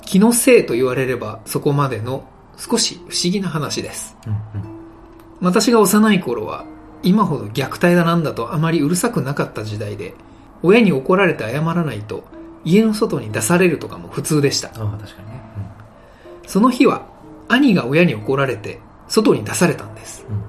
[0.06, 4.16] 気のせいと言われればそこまでの少し不思議な話です。
[4.28, 4.75] うん
[5.42, 6.66] 私が幼い頃は
[7.04, 10.14] 今ほど虐待だなんだとあまりうるさくなかった時代で
[10.64, 12.24] 親に怒られて謝らないと
[12.64, 14.70] 家の外に出されるとかも普通でした。
[14.70, 15.42] うん、ああ確かにね、
[16.48, 17.06] その日は
[17.48, 20.26] 兄が親に怒られて外に出されたんです。
[20.28, 20.42] うん。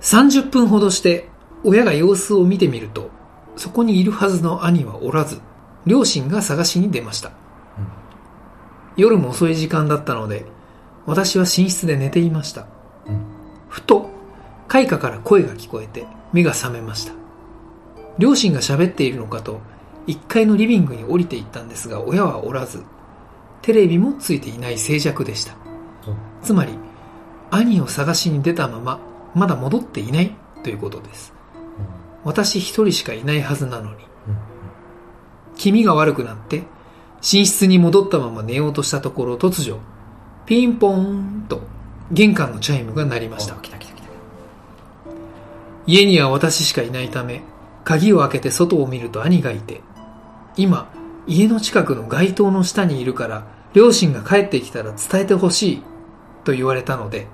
[0.00, 1.28] 30分ほどして
[1.62, 3.10] 親が様子を見てみると
[3.56, 5.40] そこにいるはずの兄はおらず
[5.86, 7.28] 両親が探しに出ました。
[7.28, 7.34] うん。
[8.96, 10.46] 夜も遅い時間だったので
[11.04, 12.62] 私は寝室で寝ていました。
[12.62, 12.73] うん
[13.74, 14.08] ふと
[14.68, 17.12] 開花から声が聞こえて目が覚めました。
[18.18, 19.60] 両親が喋っているのかと
[20.06, 22.84] 1階のリビングに降りていったんですが親はおらず
[23.62, 25.56] テレビもついていない静寂でした。
[26.40, 26.78] つまり
[27.50, 29.00] 兄を探しに出たまま
[29.34, 31.34] まだ戻っていないということです。
[32.22, 33.96] 私一人しかいないはずなのに。
[35.56, 36.62] 気味が悪くなって
[37.16, 39.80] 寝室に戻ったまま寝ようとしたところ突如
[40.46, 41.73] ピンポーンと
[42.12, 43.54] 玄関のチャイムが鳴りました。
[43.54, 44.08] あ来た来た来た
[45.86, 47.42] 家には私しかいないため
[47.84, 49.80] 鍵を開けて外を見ると兄がいて
[50.56, 50.90] 今
[51.26, 55.82] 家の近くの街灯の下にいるから両親が帰ってきたら伝えてほしい
[56.44, 57.26] と言われたので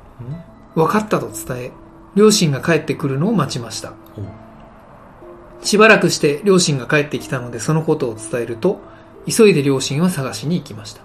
[0.75, 1.73] 分かったと伝え
[2.15, 3.91] 両親が帰ってくるのを待ちました。
[4.17, 4.51] うん
[5.63, 8.81] しばらくして両親が帰ってきたのでそのことを伝えると
[9.29, 11.03] 急いで両親は探しに行きました、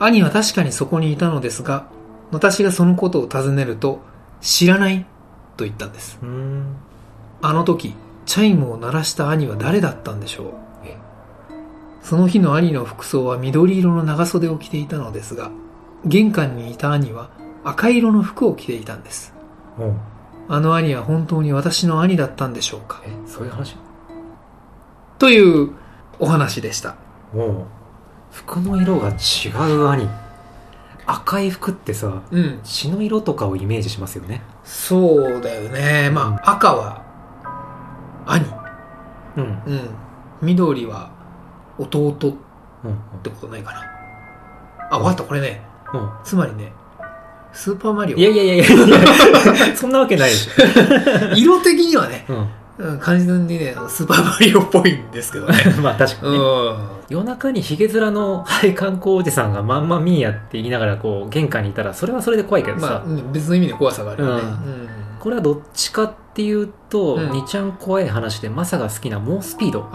[0.00, 1.88] 兄は確かにそこにいたのですが
[2.30, 4.00] 私がそのことを尋ねると
[4.40, 5.06] 知らない
[5.56, 6.18] と言ったんです。
[6.22, 6.76] うん。
[7.42, 10.46] あの時チャイムを鳴らした兄は誰だったんでしょう？
[10.84, 10.98] え？
[12.02, 15.50] その日の兄の服装は緑色の長袖を着ていたのですが
[16.04, 17.30] 玄関にいた兄は
[17.64, 19.32] 赤色の服を着ていたんです。
[20.48, 23.02] あの兄は本当に私の兄だったんでしょうか？
[23.06, 23.76] えそういう話？
[25.18, 25.72] という
[26.18, 26.96] お話でした。
[28.30, 30.08] 服の色が違う兄
[31.06, 32.60] 赤い服ってさうん。
[32.64, 34.42] 血の色とかをイメージしますよね。
[34.64, 36.10] そうだよね。
[36.12, 37.02] まあ赤は
[38.26, 38.44] 兄。
[39.36, 39.62] うん。
[39.66, 39.88] うん。
[40.42, 41.10] 緑は
[41.78, 42.34] 弟っ
[42.84, 43.82] うんてことないかな。
[44.90, 45.62] あ分かったこれね。
[45.92, 46.10] うん。
[46.24, 46.72] つまりね
[47.52, 48.16] スーパーマリオ。
[48.18, 48.66] いやいやいやいや。
[49.76, 50.50] そんなわけないでし
[51.36, 52.32] 色的にはね、ょ。
[52.34, 52.48] うん。
[52.78, 55.54] うん、感じにね、スーパーマリオっぽいんですけどね。
[55.82, 56.44] まあ確かうにね。
[56.44, 56.95] ん。
[57.08, 64.42] 夜中にヒゲ面の配管工おじさんがまんまミーヤって言いながらこう玄関にいたらそれはそれで怖いけどさ、まあ、うん別の意味で怖さがあるよね。
[64.42, 64.52] うんう
[64.84, 64.88] ん
[65.26, 69.90] これはどっちかっていうと、うんにちゃん怖い話でマサが好きな猛スピード。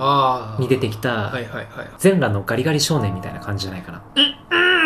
[0.60, 1.32] に出てきた。
[2.00, 4.04] 全裸のガリガリ少年みたいな感じじゃないかな。
[4.16, 4.20] う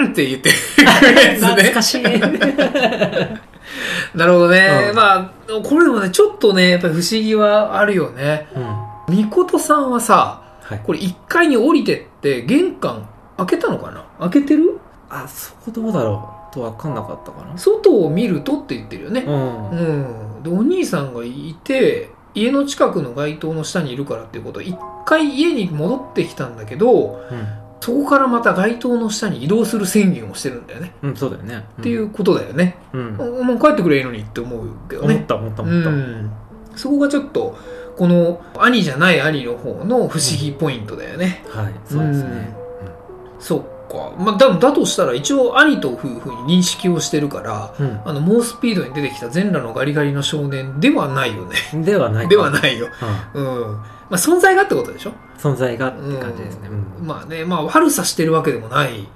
[0.08, 0.92] んって言ってくるや
[1.38, 1.48] つね。
[1.48, 2.04] 懐かしい。
[4.14, 4.70] なるほどね。
[4.90, 5.32] うんまあ、
[5.64, 8.48] これでもね、ちょっとね、やっぱり不思議はあるよね。
[8.56, 8.64] うん。
[8.64, 10.78] はみことさんはさ、い。
[10.84, 13.08] これ1階に降りてって、玄関
[13.38, 14.06] 開けたのかな？
[14.20, 14.80] 開けてる？
[15.10, 16.54] あ、そこどうだろう？
[16.54, 17.58] と分かんなかったかな。
[17.58, 19.22] 外を見るとって言ってるよね。
[19.22, 19.70] うん。
[19.70, 20.44] うん。
[20.44, 27.22] で、お兄さんがいて、家の近くの街灯の下にいるからっていうことは、1回家に戻ってきたんだけど、
[27.82, 30.94] そこからまた街灯の下に移動する宣言をしてるんだよね。
[31.04, 31.10] うん。
[31.12, 31.66] うん、そうだよね。
[31.80, 32.78] っていうことだよね。
[32.94, 33.14] うん。
[33.46, 35.16] もう帰ってくればいいのにって思うけどね。
[35.16, 35.90] 思った思ったう思った。
[35.92, 36.32] ん。
[36.76, 37.58] そこがちょっと、
[37.98, 41.44] この兄じゃない兄の方の不思議ポイントだよね。
[41.50, 42.56] はい、そうですね。
[43.40, 44.12] そっか。
[44.18, 48.02] まあ、だだとしたら一応兄と夫婦に認識をしてるから、うん。
[48.04, 51.56] あの、猛スピードに出てきた全裸のガリガリの少年ではないよね。
[51.74, 52.88] うんではないかではないよ。
[53.34, 53.74] うんうん。
[53.76, 55.14] まあ、存在がってことでしょ？
[55.38, 56.70] 存在がって感じですね。
[56.70, 59.08] うんまあね、まあ悪さしてるわけでもない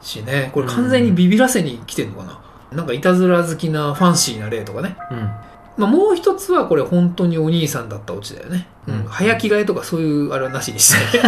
[0.00, 2.40] しね、これ完全にビビらせに来てんのかな？
[2.78, 4.96] なんかいたずら好きなファンシーな例とかね。
[5.10, 5.30] うん。
[5.76, 8.66] まあもう一つはこれ本当にお兄さんだったオチだよね。
[8.86, 8.94] うん。
[8.94, 11.20] うん早着替えとかそういうあれはなしにして。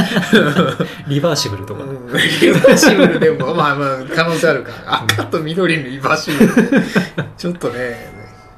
[1.08, 1.84] リバーシブルとか。
[1.84, 5.02] うんリバーシブルでも、まあまあ可能性あるから。
[5.02, 6.82] 赤と緑のリバーシブルで。
[7.37, 8.12] ちょっとね、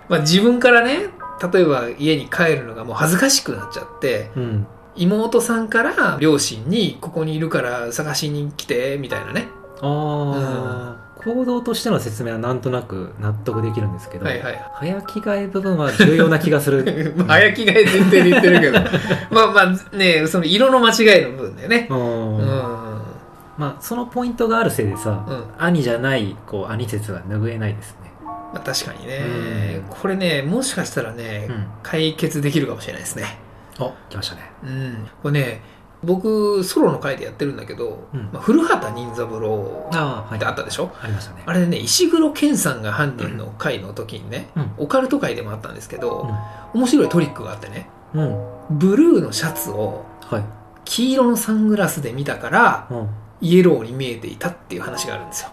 [0.08, 1.10] まあ自分からね、
[1.52, 4.66] 例えば家に帰るのがもう恥ずかしくなっちゃって、うん。
[4.96, 9.48] 妹さんから両親にここにいるから探しに来てみたいなね
[9.80, 17.14] ああ、行動としての説明はなんとなく納得できるんですけど、はいはい早着替え部分は重要な気がする。
[17.16, 18.80] ま あ早着替え前提で言ってるけど
[19.30, 19.60] まあま
[19.92, 21.94] あねその色の間違いの部分だよねう。
[21.94, 23.02] うんん
[23.58, 28.10] まあ、そのポイントがあるせいでさ、うん兄じゃない、こう、兄説が拭えないですね。
[28.54, 31.66] まあ確かにねうんこれねもしかしたらねうん。
[31.82, 33.38] 解決できるかもしれないですね
[33.78, 34.50] お、来ましたね。
[34.64, 35.62] うんこれね
[36.02, 40.36] 僕ソロの回でやってるんだけど、うんまあ、古畑任三郎ああ、はい。
[40.36, 40.90] ってあったでしょ？
[41.02, 41.42] ありましたね。
[41.46, 46.28] あれね石黒賢さんが犯人の回の時にね、うんオカルト回でもあったんですけど、
[46.74, 48.22] 面白いトリックがあってねうん。
[48.22, 48.78] うん。
[48.78, 50.44] ブルーのシャツをはい。
[50.84, 53.08] 黄色のサングラスで見たからうん。
[53.42, 55.50] イエローに見えていたっていう話があるんですよ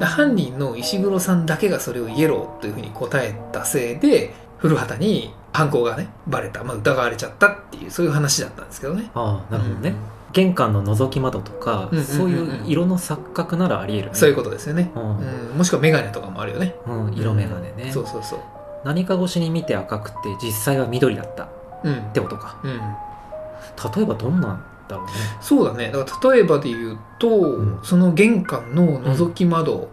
[0.00, 9.10] 犯人の石黒さんだけがそれをイエローというふうに答えたせいで古畑に犯行がねバレた、まあ、疑われちゃったっていうそういう話だったんですけどね。
[9.12, 9.94] ああ、なるほどね。
[10.32, 12.04] 玄関の覗き窓とか、うんうんうんうん。
[12.04, 14.14] そういう色の錯覚ならあり得る、ね。
[14.14, 15.18] そういうことですよね、うん。
[15.18, 16.76] うん、もしくはメガネとかもあるよね。
[16.86, 17.90] うん、色眼鏡ね。
[17.92, 18.38] そうそうそう。
[18.84, 21.44] 何か越しに見て赤くて実際は緑だった。
[21.44, 21.48] っ
[21.82, 22.60] うん、てことか。
[22.62, 25.12] うん、例えばどんなんだろうね。
[25.40, 25.90] そうだね。
[25.90, 27.80] だから例えばで言うと、ん。
[27.82, 29.90] その玄関の覗き窓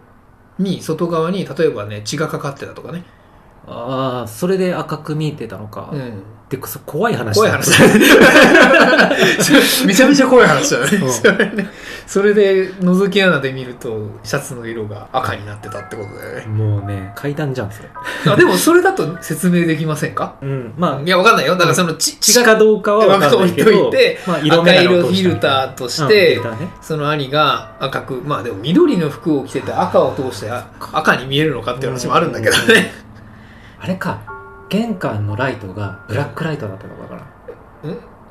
[0.60, 3.04] に外側に例えばね血がかかってたとかね、
[3.70, 7.70] ああそれで赤く見えてたのか、うん、で怖い話怖い話。
[7.70, 7.84] だ
[9.86, 11.12] めちゃめちゃ怖い話だね、うん。
[11.12, 11.70] それね。
[12.06, 16.46] それで覗き穴で見るとシャツの色が赤になってたってことだよね。
[16.46, 17.88] もうね階段じゃんそれ。
[18.32, 20.34] あでもそれだと説明できませんか？
[20.42, 20.74] うん。
[20.76, 21.54] まあいやわかんないよ。
[21.54, 23.92] だからその血血血かどうかは分かんないけど。
[24.26, 26.68] まあ、赤眼鏡色フィルターとしうんて、フィルターね。
[26.82, 32.92] その兄が赤くまあでも緑の服を着てて赤を通してあ赤に見えるのかっていう話もあるんだけどね
[33.80, 34.20] あれか。
[34.68, 37.22] 玄関のライトがブラックライトだったのかな。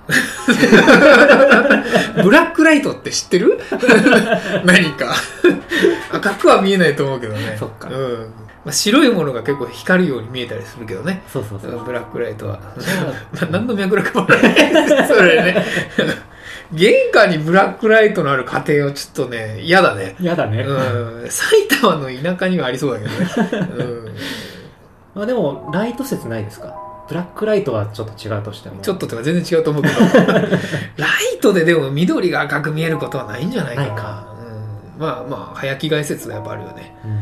[2.23, 3.59] ブラックライトって知ってる？
[4.63, 5.13] 何か。
[6.11, 7.57] 赤くは見えないと思うけどね。
[7.59, 7.89] そっか。
[7.89, 8.33] うん。
[8.65, 11.23] まあ、白いものが結構光るように見えたりするけどね。
[11.31, 11.83] そうそうそう。
[11.83, 12.59] ブラックライトは。
[13.51, 15.07] 何の脈絡もない。
[15.07, 15.65] それね。
[16.71, 20.15] 玄関にブラックライトのある家庭はちょっとね嫌だね。
[20.19, 21.29] 嫌だね、うん。
[21.29, 23.27] 埼玉の田舎にはありそうだけどね、
[23.77, 24.05] うん、
[25.19, 26.73] まあでもライト説ないですか？
[27.09, 28.81] ブラックライトはちょっと違うとしても。
[28.81, 29.95] ちょっととか全然違うと思うけど。
[30.95, 33.87] ライトででも緑が赤く見えることはないんじゃないかな。
[33.95, 34.27] か。
[34.95, 37.11] うん、まあまあ早着替え説はやっぱあるよね、うん。
[37.11, 37.19] うん、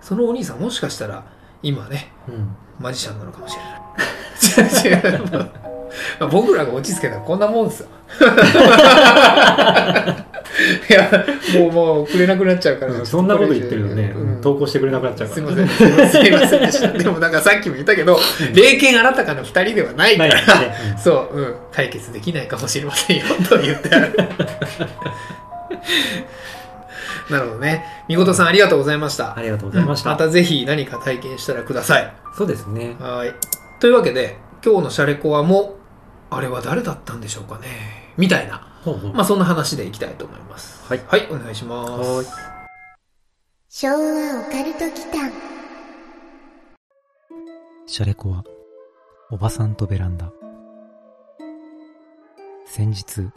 [0.00, 1.24] そのお兄さんもしかしたら
[1.62, 2.56] 今ねうん。
[2.78, 4.86] マジシャンなのかもしれない。
[4.88, 5.50] 違う違う。
[6.20, 7.88] まあ僕らが落ち着けたらこんなもんですよ
[10.90, 11.26] いや
[11.60, 15.68] もうもうくれなくなっちゃうから、そんなこと言ってるよね、うん投稿してくれなくなっちゃうからすいません。
[15.68, 16.88] すいませんでした。
[16.98, 18.18] でもなんかさっきも言ったけど、
[18.54, 24.16] 霊剣あなたかの二人ではないから、ねそう、うん、解決できないかもしれませんよ、と言ってある。
[27.30, 27.84] なるほどね。
[28.08, 29.36] みことさんありがとうございました。
[29.36, 30.10] ありがとうございました。
[30.10, 32.12] またぜひ何か体験したらください。
[32.36, 32.96] そうですね。
[32.98, 33.34] はい。
[33.80, 35.76] というわけで、今日のシャレコアも、
[36.30, 38.14] あれは誰だったんでしょうかね。
[38.16, 38.66] みたいな。
[38.92, 40.86] ほうほうまあそんな話でいきたいと思います。
[40.86, 41.02] はい。
[41.06, 42.02] はい、お願いします。
[42.02, 42.22] は
[42.54, 42.58] い
[43.70, 45.30] 昭和オカルト祈間
[47.86, 48.42] シャレコは、
[49.30, 50.32] おばさんとベランダ。
[52.64, 53.30] 先日、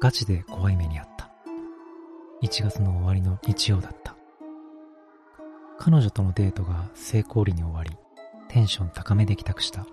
[0.00, 1.30] ガチで怖い目にあった。
[2.42, 4.14] 1月の終わりの日曜だった。
[5.78, 7.90] 彼女とのデートが成功裏に終わり、
[8.48, 9.84] テンション高めで帰宅した。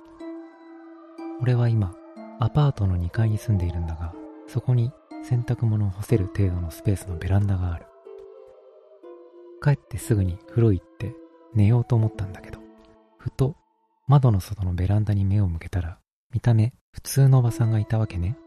[1.41, 1.95] 俺は今、
[2.39, 4.13] アパートの2階に住んでいるんだが、
[4.47, 4.91] そこに
[5.23, 7.85] 洗濯物を干せる程度のスペースのベランダがある。
[9.61, 11.13] 帰ってすぐに風呂行って
[11.53, 12.59] 寝ようと思ったんだけど、
[13.17, 13.55] ふと
[14.07, 15.99] 窓の外のベランダに目を向けたら、
[16.31, 18.37] 見た目普通のおばさんがいたわけね。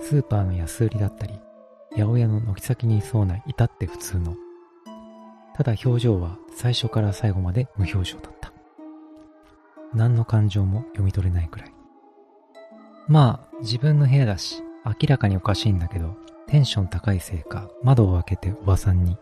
[0.00, 1.34] スーパーの安売りだったり、
[1.92, 4.36] 八百屋の軒先にいそうな至って普通の。
[5.54, 8.52] ただ表情は最初から最後まで無表情だった。
[9.94, 11.72] 何の感情も読み取れないくらい。
[13.06, 16.16] まあ、自分の部屋だし、明らかにおかしいんだけど、
[16.46, 19.16] テンション高いせいか、窓を開けておばさんに、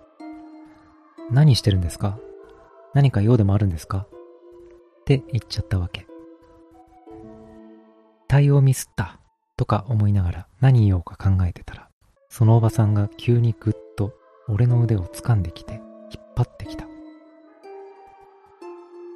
[1.31, 2.18] 何してるんですか？
[2.94, 3.98] 何か用でもあるんですか？
[3.98, 6.07] って言っちゃったわけ。
[8.29, 9.18] 対応ミスった
[9.57, 11.88] とか思いながら何言おうか考えてたら、
[12.29, 14.14] そのおばさんが急にぐっと
[14.48, 16.87] 俺の腕を掴んできて引っ張ってきた。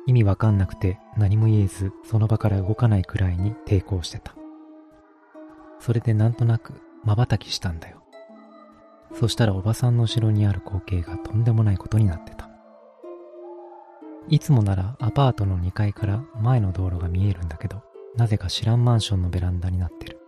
[0.07, 4.37] 意味わかんなくて何も言えずその場から動かないくらいに抵抗してた。
[5.81, 8.03] それでなんとなく瞬きしたんだよ。
[9.15, 12.51] そしたらおばさんの後ろにある光景がとんでもないことになってた。
[14.29, 17.83] いつもならアパートの2階から前の道路が見えるんだけど、
[18.17, 20.19] なぜか知らんマンションのベランダになってる。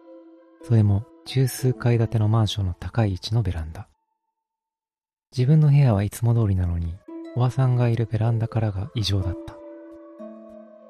[0.63, 3.89] それも十数階建てのマンションの高い位置のベランダ。
[5.37, 6.95] 自分の部屋はいつも通りなのに、
[7.37, 9.57] おばさんがいるベランダからが異常だった。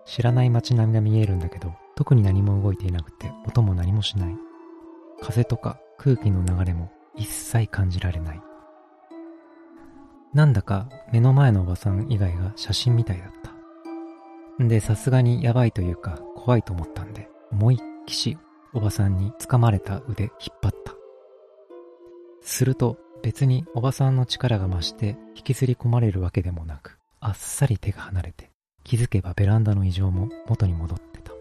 [0.04, 4.47] 知らない街並みが見えるんだけど、特に何も動いていなくて音も何もしない。
[5.22, 8.42] 風とか空気の流れも一切感じられない。
[10.35, 14.62] なんだか目の前のおばさん以外が写真みたいだった。
[14.62, 18.38] んで、さすがにやばいというか怖いと思ったんで、思いっきし
[18.72, 20.94] おばさんに掴まれた腕引っ張った。
[22.42, 28.50] すると別におばさんの力が増して引きずり込まれるわけでもなく、あっさり手が離れて、
[28.85, 31.33] 気づけばベランダの異常も元に戻ってた。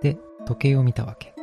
[0.00, 1.34] で、時計を見たわけ。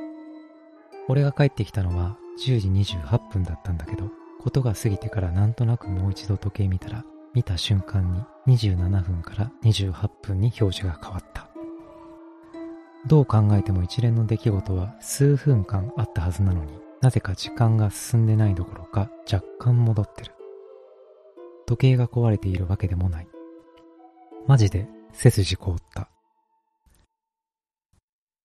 [1.10, 11.50] 俺が帰ってきたのは10時28分だったんだけど、ことが過ぎてからなんとなくもう一度時計見たら、見た瞬間に27分から28分に表示が変わった。
[13.08, 20.34] どう考えても一連の出来事は数分間あったはずなのになぜか時間が進んでないどころか若干戻ってる。
[21.65, 23.28] 時計が壊れているわけでもない。
[24.48, 26.10] マジで背筋凍った。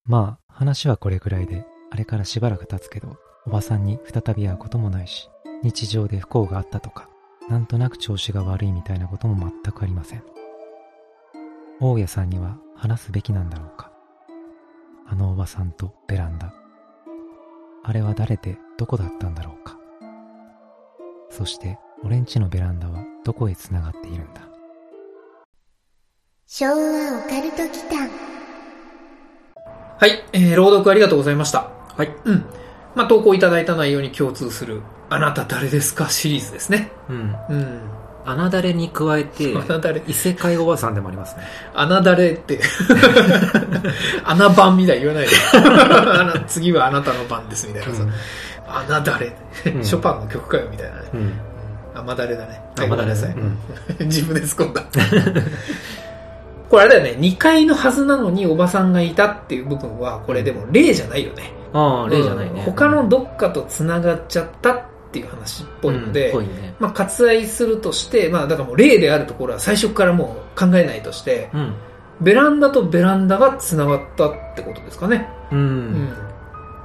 [0.06, 5.30] まあ、話はこれくらいで、あれからしばらく経つけど、おばさんに再び会うこともないし、
[5.62, 7.08] 日常で不幸があったとか、
[7.48, 10.24] なんとなく調子が悪いみたいなことも全くありません。
[11.80, 13.92] 大家さんには話すべきなんだろうか。
[15.06, 16.52] あのおばさんとベランダ。
[17.84, 19.78] あれは誰でどこだったんだろうか。
[21.30, 24.40] そして、俺んちのベランダはどこへ繋がっているんだ。
[26.48, 28.10] 昭和オカルト祈間
[30.00, 31.73] はい、えー、朗読ありがとうございました。
[31.96, 32.12] はい。
[32.24, 32.44] うん。
[32.94, 34.80] まあ、投稿いただいた内容に共通する、
[35.10, 36.08] あなた誰ですか？
[36.08, 36.90] シリーズですね。
[37.08, 37.36] うん。
[37.50, 37.80] うん。
[38.26, 41.42] 穴だれに加えて、穴だれ、異世界おばさんでもありますね。
[41.74, 42.58] 穴だれって、
[44.24, 46.44] 穴番みたいに言わないで。
[46.48, 48.02] 次はあなたの番ですみたいなさ。
[48.66, 49.36] 穴だれ、
[49.74, 51.02] うんショパンの曲かよみたいなね。
[51.12, 51.32] うん。
[51.94, 52.60] 甘だれだね。
[52.78, 53.30] 甘だれさい。
[53.30, 53.34] う
[54.04, 54.82] ん自分で突っ込んだ。
[56.70, 61.52] これあれだよね、2階のはずなのにおばさんがいたっていう部分は、これでも例じゃないよね。
[61.74, 62.60] ああ、例じゃないね。
[62.60, 64.82] うん他のどっかと繋がっちゃったっ
[65.12, 66.74] ていう話っぽいので、うんね。
[66.78, 71.74] まあ割愛するとして、まあだからもう例であるところは最初からもう考えないとして、うん。
[72.20, 75.28] ベランダとベランダが繋がったってことですかね。
[75.52, 75.56] う。
[75.56, 76.14] うん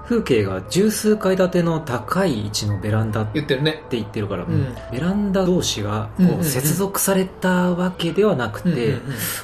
[0.10, 3.84] 風景が十数階建ての高い位置のベランダって言ってるね。
[3.92, 9.02] 言ってるから、うんベランダ同士がうんうんうこうん接続されたわけではなくて、うん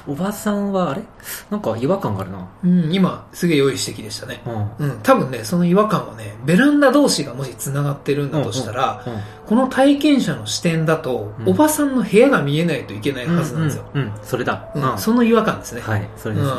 [0.07, 1.03] おばさんはあれ？
[1.51, 2.47] なんか違和感があるな。
[2.63, 4.41] うんうん今、すげえ良い指摘でしたね。
[4.79, 4.87] うん。
[4.87, 9.13] うん、多分ね、その違和感はね、ベランダ同士がもし繋がってるんだとしたら、うん
[9.45, 13.85] この体験者の視点だと、うんおばさんの部屋が見えないといけないはずなんですよ。
[13.93, 14.71] うん、うんそれだ。
[14.73, 15.81] うんその違和感ですね。
[15.81, 16.53] はい、それですね。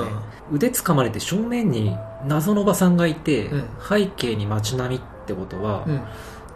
[0.53, 5.93] 腕掴まれて正面に謎のおばさんがいて、うん背景に街並みってことは、うん。
[5.93, 6.03] うん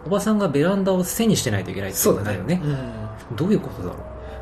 [0.03, 2.59] おばさんがベランダを背にしてないといけないってことだよね。
[2.63, 3.97] うんどういうことだろ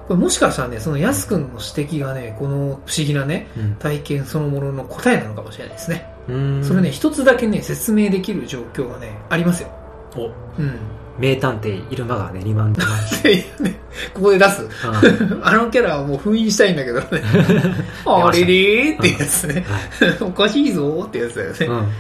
[0.08, 3.60] これもしかしたらね、そのやすくんの指摘がね、この不思議なね、う。
[3.60, 6.12] うん体験そのものの答えなのかもしれないですね。
[6.28, 9.70] うーんそれね、一つだけね、説明できる状況がね、ありますよ。
[10.16, 10.80] おうん。
[11.20, 13.76] 名探偵イルマが練馬に出ましっていうね、
[14.14, 14.82] ここで出す。
[14.82, 14.90] た。
[14.90, 17.06] うん あのキャラはもう封印したいんだけどね。
[18.06, 19.66] あれれーってやつね。
[19.68, 21.58] はおかしいぞーってやつだよね。
[21.60, 21.68] い。
[21.68, 21.92] うん。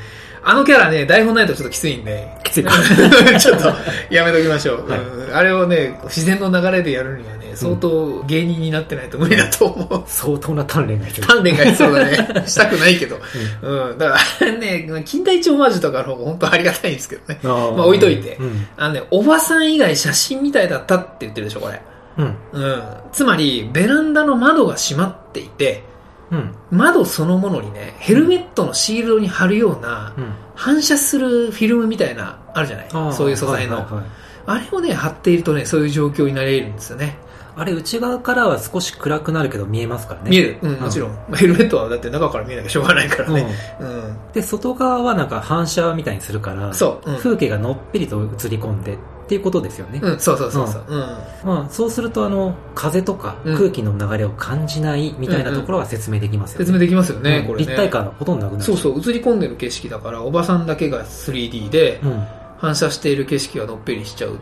[0.42, 2.28] あのキャラね、台本ないとちょっときついんで。
[2.44, 2.72] きついか。
[3.38, 3.74] ちょっと
[4.10, 10.03] やめときましょう、はいうんあれをね、自然の流れでやるにはね、相当芸人になってないと無理だと思う。
[10.07, 11.28] 相当な鍛錬が必要。
[11.28, 12.43] 鍛錬が必要だね。
[12.47, 13.20] したくないけど。
[13.62, 13.97] うん。
[13.97, 17.39] だからね、近代一オマージュとかの方が本当ありがたいんですけどね。
[17.43, 18.68] ままあ置いといてうん。
[18.78, 21.82] あのね、おばさん以外写真みたいだったって言ってるでしょ、これ。
[22.18, 22.36] うん。
[22.53, 22.84] うん。
[23.12, 25.84] つまり、ベランダの窓が閉まっていて、
[26.32, 26.51] うん。
[26.72, 30.34] 窓そのものにね、ヘルメットのシールドに貼るような、うん。
[30.55, 33.14] 反射するフィルムみたいな、あるじゃない？
[33.14, 34.03] そういう素材の、はいはいはい
[34.45, 37.20] あれをね、貼っているとね、そういう状況になれるんですよね。
[37.60, 40.30] あれ、内側からは少し暗くなるけど見えますからね。
[40.30, 40.57] 見える。
[40.62, 41.18] うん、もちろん。
[41.36, 43.45] ヘルメットはだって中から見えなきゃしょうがないからね。
[43.82, 43.88] うん。
[43.88, 44.18] うん。
[44.32, 47.12] で、外側はなんか反射みたいにするから、そう。
[47.12, 47.18] うん。
[47.18, 48.97] 風景がのっぺりと映り込んでっ
[49.28, 49.99] ていうことですよね。
[50.01, 50.86] うん、そうそうそうそう。
[50.88, 50.99] うん。
[51.43, 56.66] まあ、そうすると、あの、風とかうん空気の流れを感じないみたいなところは説明できますよね。
[56.66, 57.66] 説明できますよね、うんこれね。
[57.66, 58.64] 立体感がほとんどなくなる。
[58.64, 62.24] そうそう、映り込んでる景色だから、おばさんだけが 3D で、うん。
[62.60, 64.39] 反射している景色がのっぺりしちゃう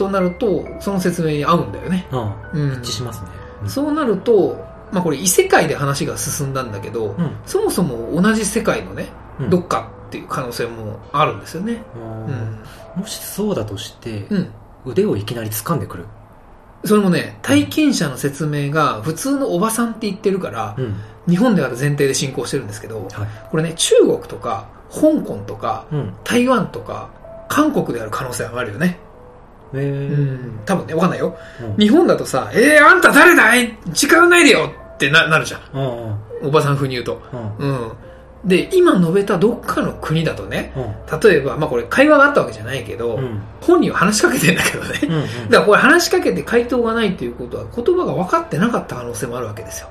[0.00, 2.06] となると、その説明に合うんだよね。
[2.10, 2.72] ああうん。
[2.72, 3.28] 一致しますね。
[3.62, 4.56] うんそうなると、
[4.90, 7.36] まあこれ異世界で話が進んだんだけど、うん。
[7.44, 11.82] そもそも同じ世界のね、うんどっかっていう可能性もあるんですよね。
[11.94, 12.64] ううんん。
[12.96, 14.50] もしそうだとして、うん。
[14.86, 16.06] 腕をいきなり掴んでくる？
[16.84, 20.96] それもね、体験者の説明が普通のおばさんって言ってるから、うん。
[21.28, 23.28] 日本である前提で進行してるんですけど、はい。
[23.50, 26.14] これね、中国とか、香港とか、うん。
[26.24, 27.10] 台湾とか、
[27.48, 28.98] 韓国である可能性はあるよね。
[29.74, 30.60] えーうん。
[30.64, 31.36] 多分ね、わかんないよ。
[31.62, 33.76] うん日本だとさ、えー、あんた誰だい？
[33.88, 35.60] 時間ないでよってな、なるじゃん。
[35.74, 37.20] うんうんおばさん風に言うと。
[37.58, 37.92] うんうん。
[38.46, 45.00] で、今述べたどっかの国だとね、うん例えば、まあこれ会話があったわけじゃないけど、うん本人は話しかけてんだけどね。
[45.04, 49.88] うんうんだからこれ話しかけて回答がないっていうことは言葉が分かってなかった可能性もあるわけですよ。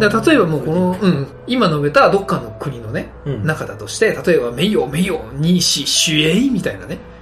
[0.00, 7.15] だ例えばもうこの、うん、今述べたどっかの国のね、うん中だとして、例えば、名誉、名誉、にし、主演みたいなね、うん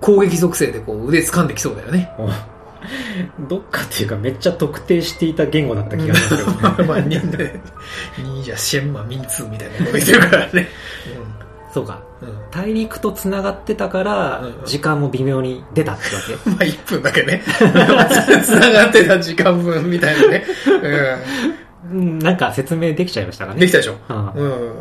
[0.00, 2.10] 攻撃属性でこう腕掴んできそうだよね。
[3.48, 6.56] どっかっていうかめっちゃ特定していた言語だった気がすけどね
[6.88, 7.16] まあ、に、
[8.18, 10.68] にじゃ、シェンマ、ミンツーみたいなこと言ってるからね。
[11.72, 12.02] そうか。
[12.50, 16.34] 大陸と繋がってたからうん時間も微妙に出たってわけ？
[16.50, 17.42] まあ、1分だけね。
[18.44, 20.44] 繋がってた時間分みたいなね。
[21.90, 23.58] うんなんか説明できちゃいましたかうん。
[23.58, 23.94] ねできたでしょ。
[24.08, 24.72] あうん。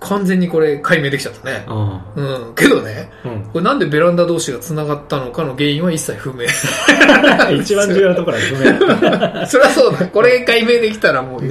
[0.00, 1.64] 完全にこれ解明できちゃったね。
[1.66, 2.54] あうん。
[2.54, 6.44] けどね、うんこれなんでベランダ同士が繋がったのかの原因は一切不明。
[7.60, 8.54] 一番重要なところは不
[9.40, 10.06] 明 そりゃそうだ。
[10.08, 11.48] これ解明できたらもう、い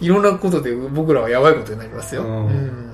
[0.00, 2.22] いろんなことで僕らはやばいことになりますよ。
[2.22, 2.88] うんうん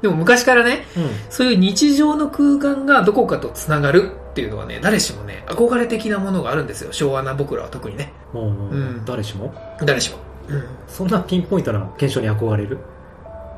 [0.00, 0.86] でも昔からね、
[1.28, 6.88] そういう日常の空間がどこかと繋がるっていうのはね、誰しもね、憧れ的なものがあるんですよ。
[6.90, 8.14] 昭和な僕らは特にね。
[8.32, 9.52] うん誰しも？
[9.84, 10.16] 誰しも。
[10.48, 12.78] うんそんなピンポイントな検証に憧れる？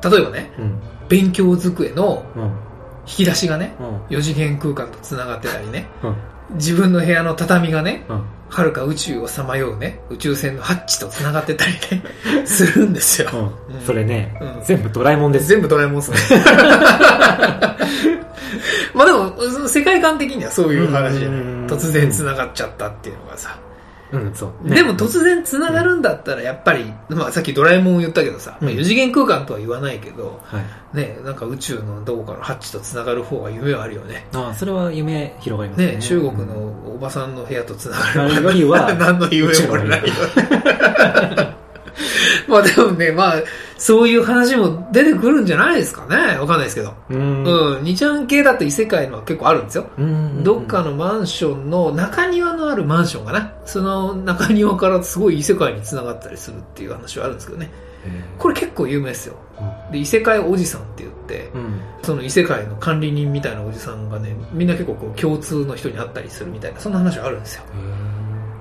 [0.09, 0.79] 例えばね、うん。
[1.09, 2.43] 勉強机のうん。
[3.05, 4.17] 引き出しがね、うん。
[4.17, 6.15] 4次元空間と繋がってたりね、うん。
[6.55, 8.23] 自分の部屋の畳がね、うん。
[8.49, 12.03] 遥か宇宙をさまようね、宇宙船のハッチと繋がってたりね、
[12.45, 13.29] するんですよ。
[13.33, 13.35] う
[13.73, 13.75] ん。
[13.75, 13.81] うん。
[13.85, 14.63] それねうん。
[14.63, 15.47] 全部ドラえもんです。
[15.47, 16.17] 全部ドラえもんっすね。
[18.93, 21.39] まあでも、世界観的にはそういう話じゃない。
[21.39, 21.67] うん。
[21.67, 23.57] 突然繋がっちゃったっていうのがさ。
[24.13, 24.67] うんそう。
[24.67, 28.67] ねでも突然繋がるんだったら、やっぱり、まあさっきドラえもんを言ったけどさ、うん。
[28.67, 30.95] まあ4次元空間とは言わないけど、はい。
[30.95, 34.27] ね、なんか宇宙のどこかのハッチと繋がる方が夢はあるよね。
[34.33, 35.93] ああそれは夢広がりますね。
[35.93, 36.55] ね、中国の
[36.93, 38.43] おばさんの部屋と繋がるうん。
[38.43, 40.13] よりは 何の夢もないよ。
[42.47, 43.35] まあでもね、まあ、
[43.77, 46.37] そういう話も出てくるんじゃないですかね。
[46.39, 46.93] わかんないですけど。
[47.09, 47.83] うんうん。
[47.83, 49.87] 二ちゃん系だと異世界のは結構あるんですよ。
[49.97, 53.51] うんどっかのマンションの中庭のあるマンションかな。
[53.65, 57.71] その中庭からすごい異世界に繋がったりするっていう話はあるんですけどね。
[58.05, 59.35] へこれ結構有名ですよ。
[59.91, 67.63] で、異世界おじさんって言って、えうんその異世界の管理人みたいなおじさんがね、みんな結構こう共通の人に会ったりするみたいな、そんな話はあるんですよ。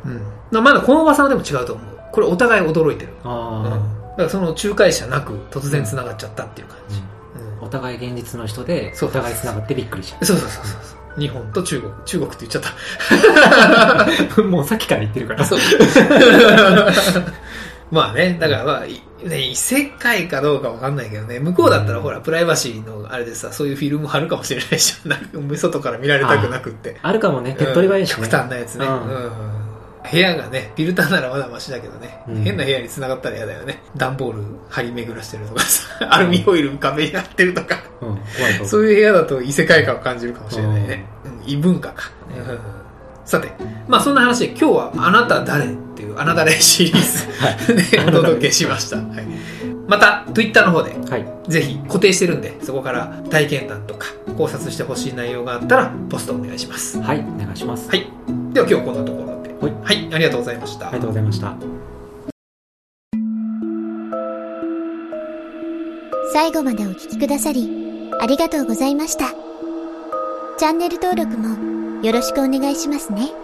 [0.05, 0.20] うん。
[0.51, 1.91] なまだこのおばさんはでも違うと思う。
[2.13, 3.13] これお互い驚いてる。
[3.25, 3.31] うん。
[3.31, 3.81] あ
[4.13, 6.97] だからその仲介者なく突然繋がっちゃったっていう感じ。
[7.01, 11.21] あお互い現実の人でそうお互い繋がってびっくりしちゃそうそうそうそう。
[11.21, 11.93] 日本と中国。
[12.05, 12.63] 中国って言っちゃっ
[14.37, 14.41] た。
[14.41, 15.59] う もうさっきから言ってるからそう。
[17.91, 26.97] まあね、だからまあ、ね、異世界かどうかわかんないけどね、向こうだったらほら、プライバシーのあれでさ、そういうフィルム貼るかもしれないし、なんか外から見られたくなくって。
[27.03, 28.17] あるかもね、手っ取り早いしね。
[28.17, 28.87] 極端なやつね。
[28.87, 29.62] ううんん
[30.11, 33.82] 部屋がね、フィルターならまだマシだけどね、うん変な部屋に繋がったら嫌だよね。
[33.96, 38.22] 段ボール張り巡らしてるとかさ、 アルミホイル壁になってるとか、うん、怖い
[38.55, 38.66] 怖い。
[38.66, 41.05] そういう部屋だと異世界感を感じるかもしれないね。
[41.24, 42.11] うん異文化か。
[42.36, 42.82] うん
[43.24, 43.48] さて、
[43.88, 48.96] まあそんな話で今日はあなた誰っていうあなた誰シリーズでお届けしました。
[48.96, 49.07] はい、
[49.86, 51.26] また Twitter の方ではい。
[51.48, 57.00] ぜひ固定してるんで、そこから体験談とか考察してほしい内容があったらポストお願いします。
[57.00, 57.88] はい、お願いします。
[57.88, 58.07] はい。
[58.53, 59.41] では今日はこんなところで。
[59.63, 60.89] はいはい、ありがとうございました。
[60.89, 61.57] ありがとうございました。
[66.33, 69.27] 最後までお聞きくださり、ありがとうございました。
[70.59, 73.41] チャンネル登録もよろしくお願いしますね。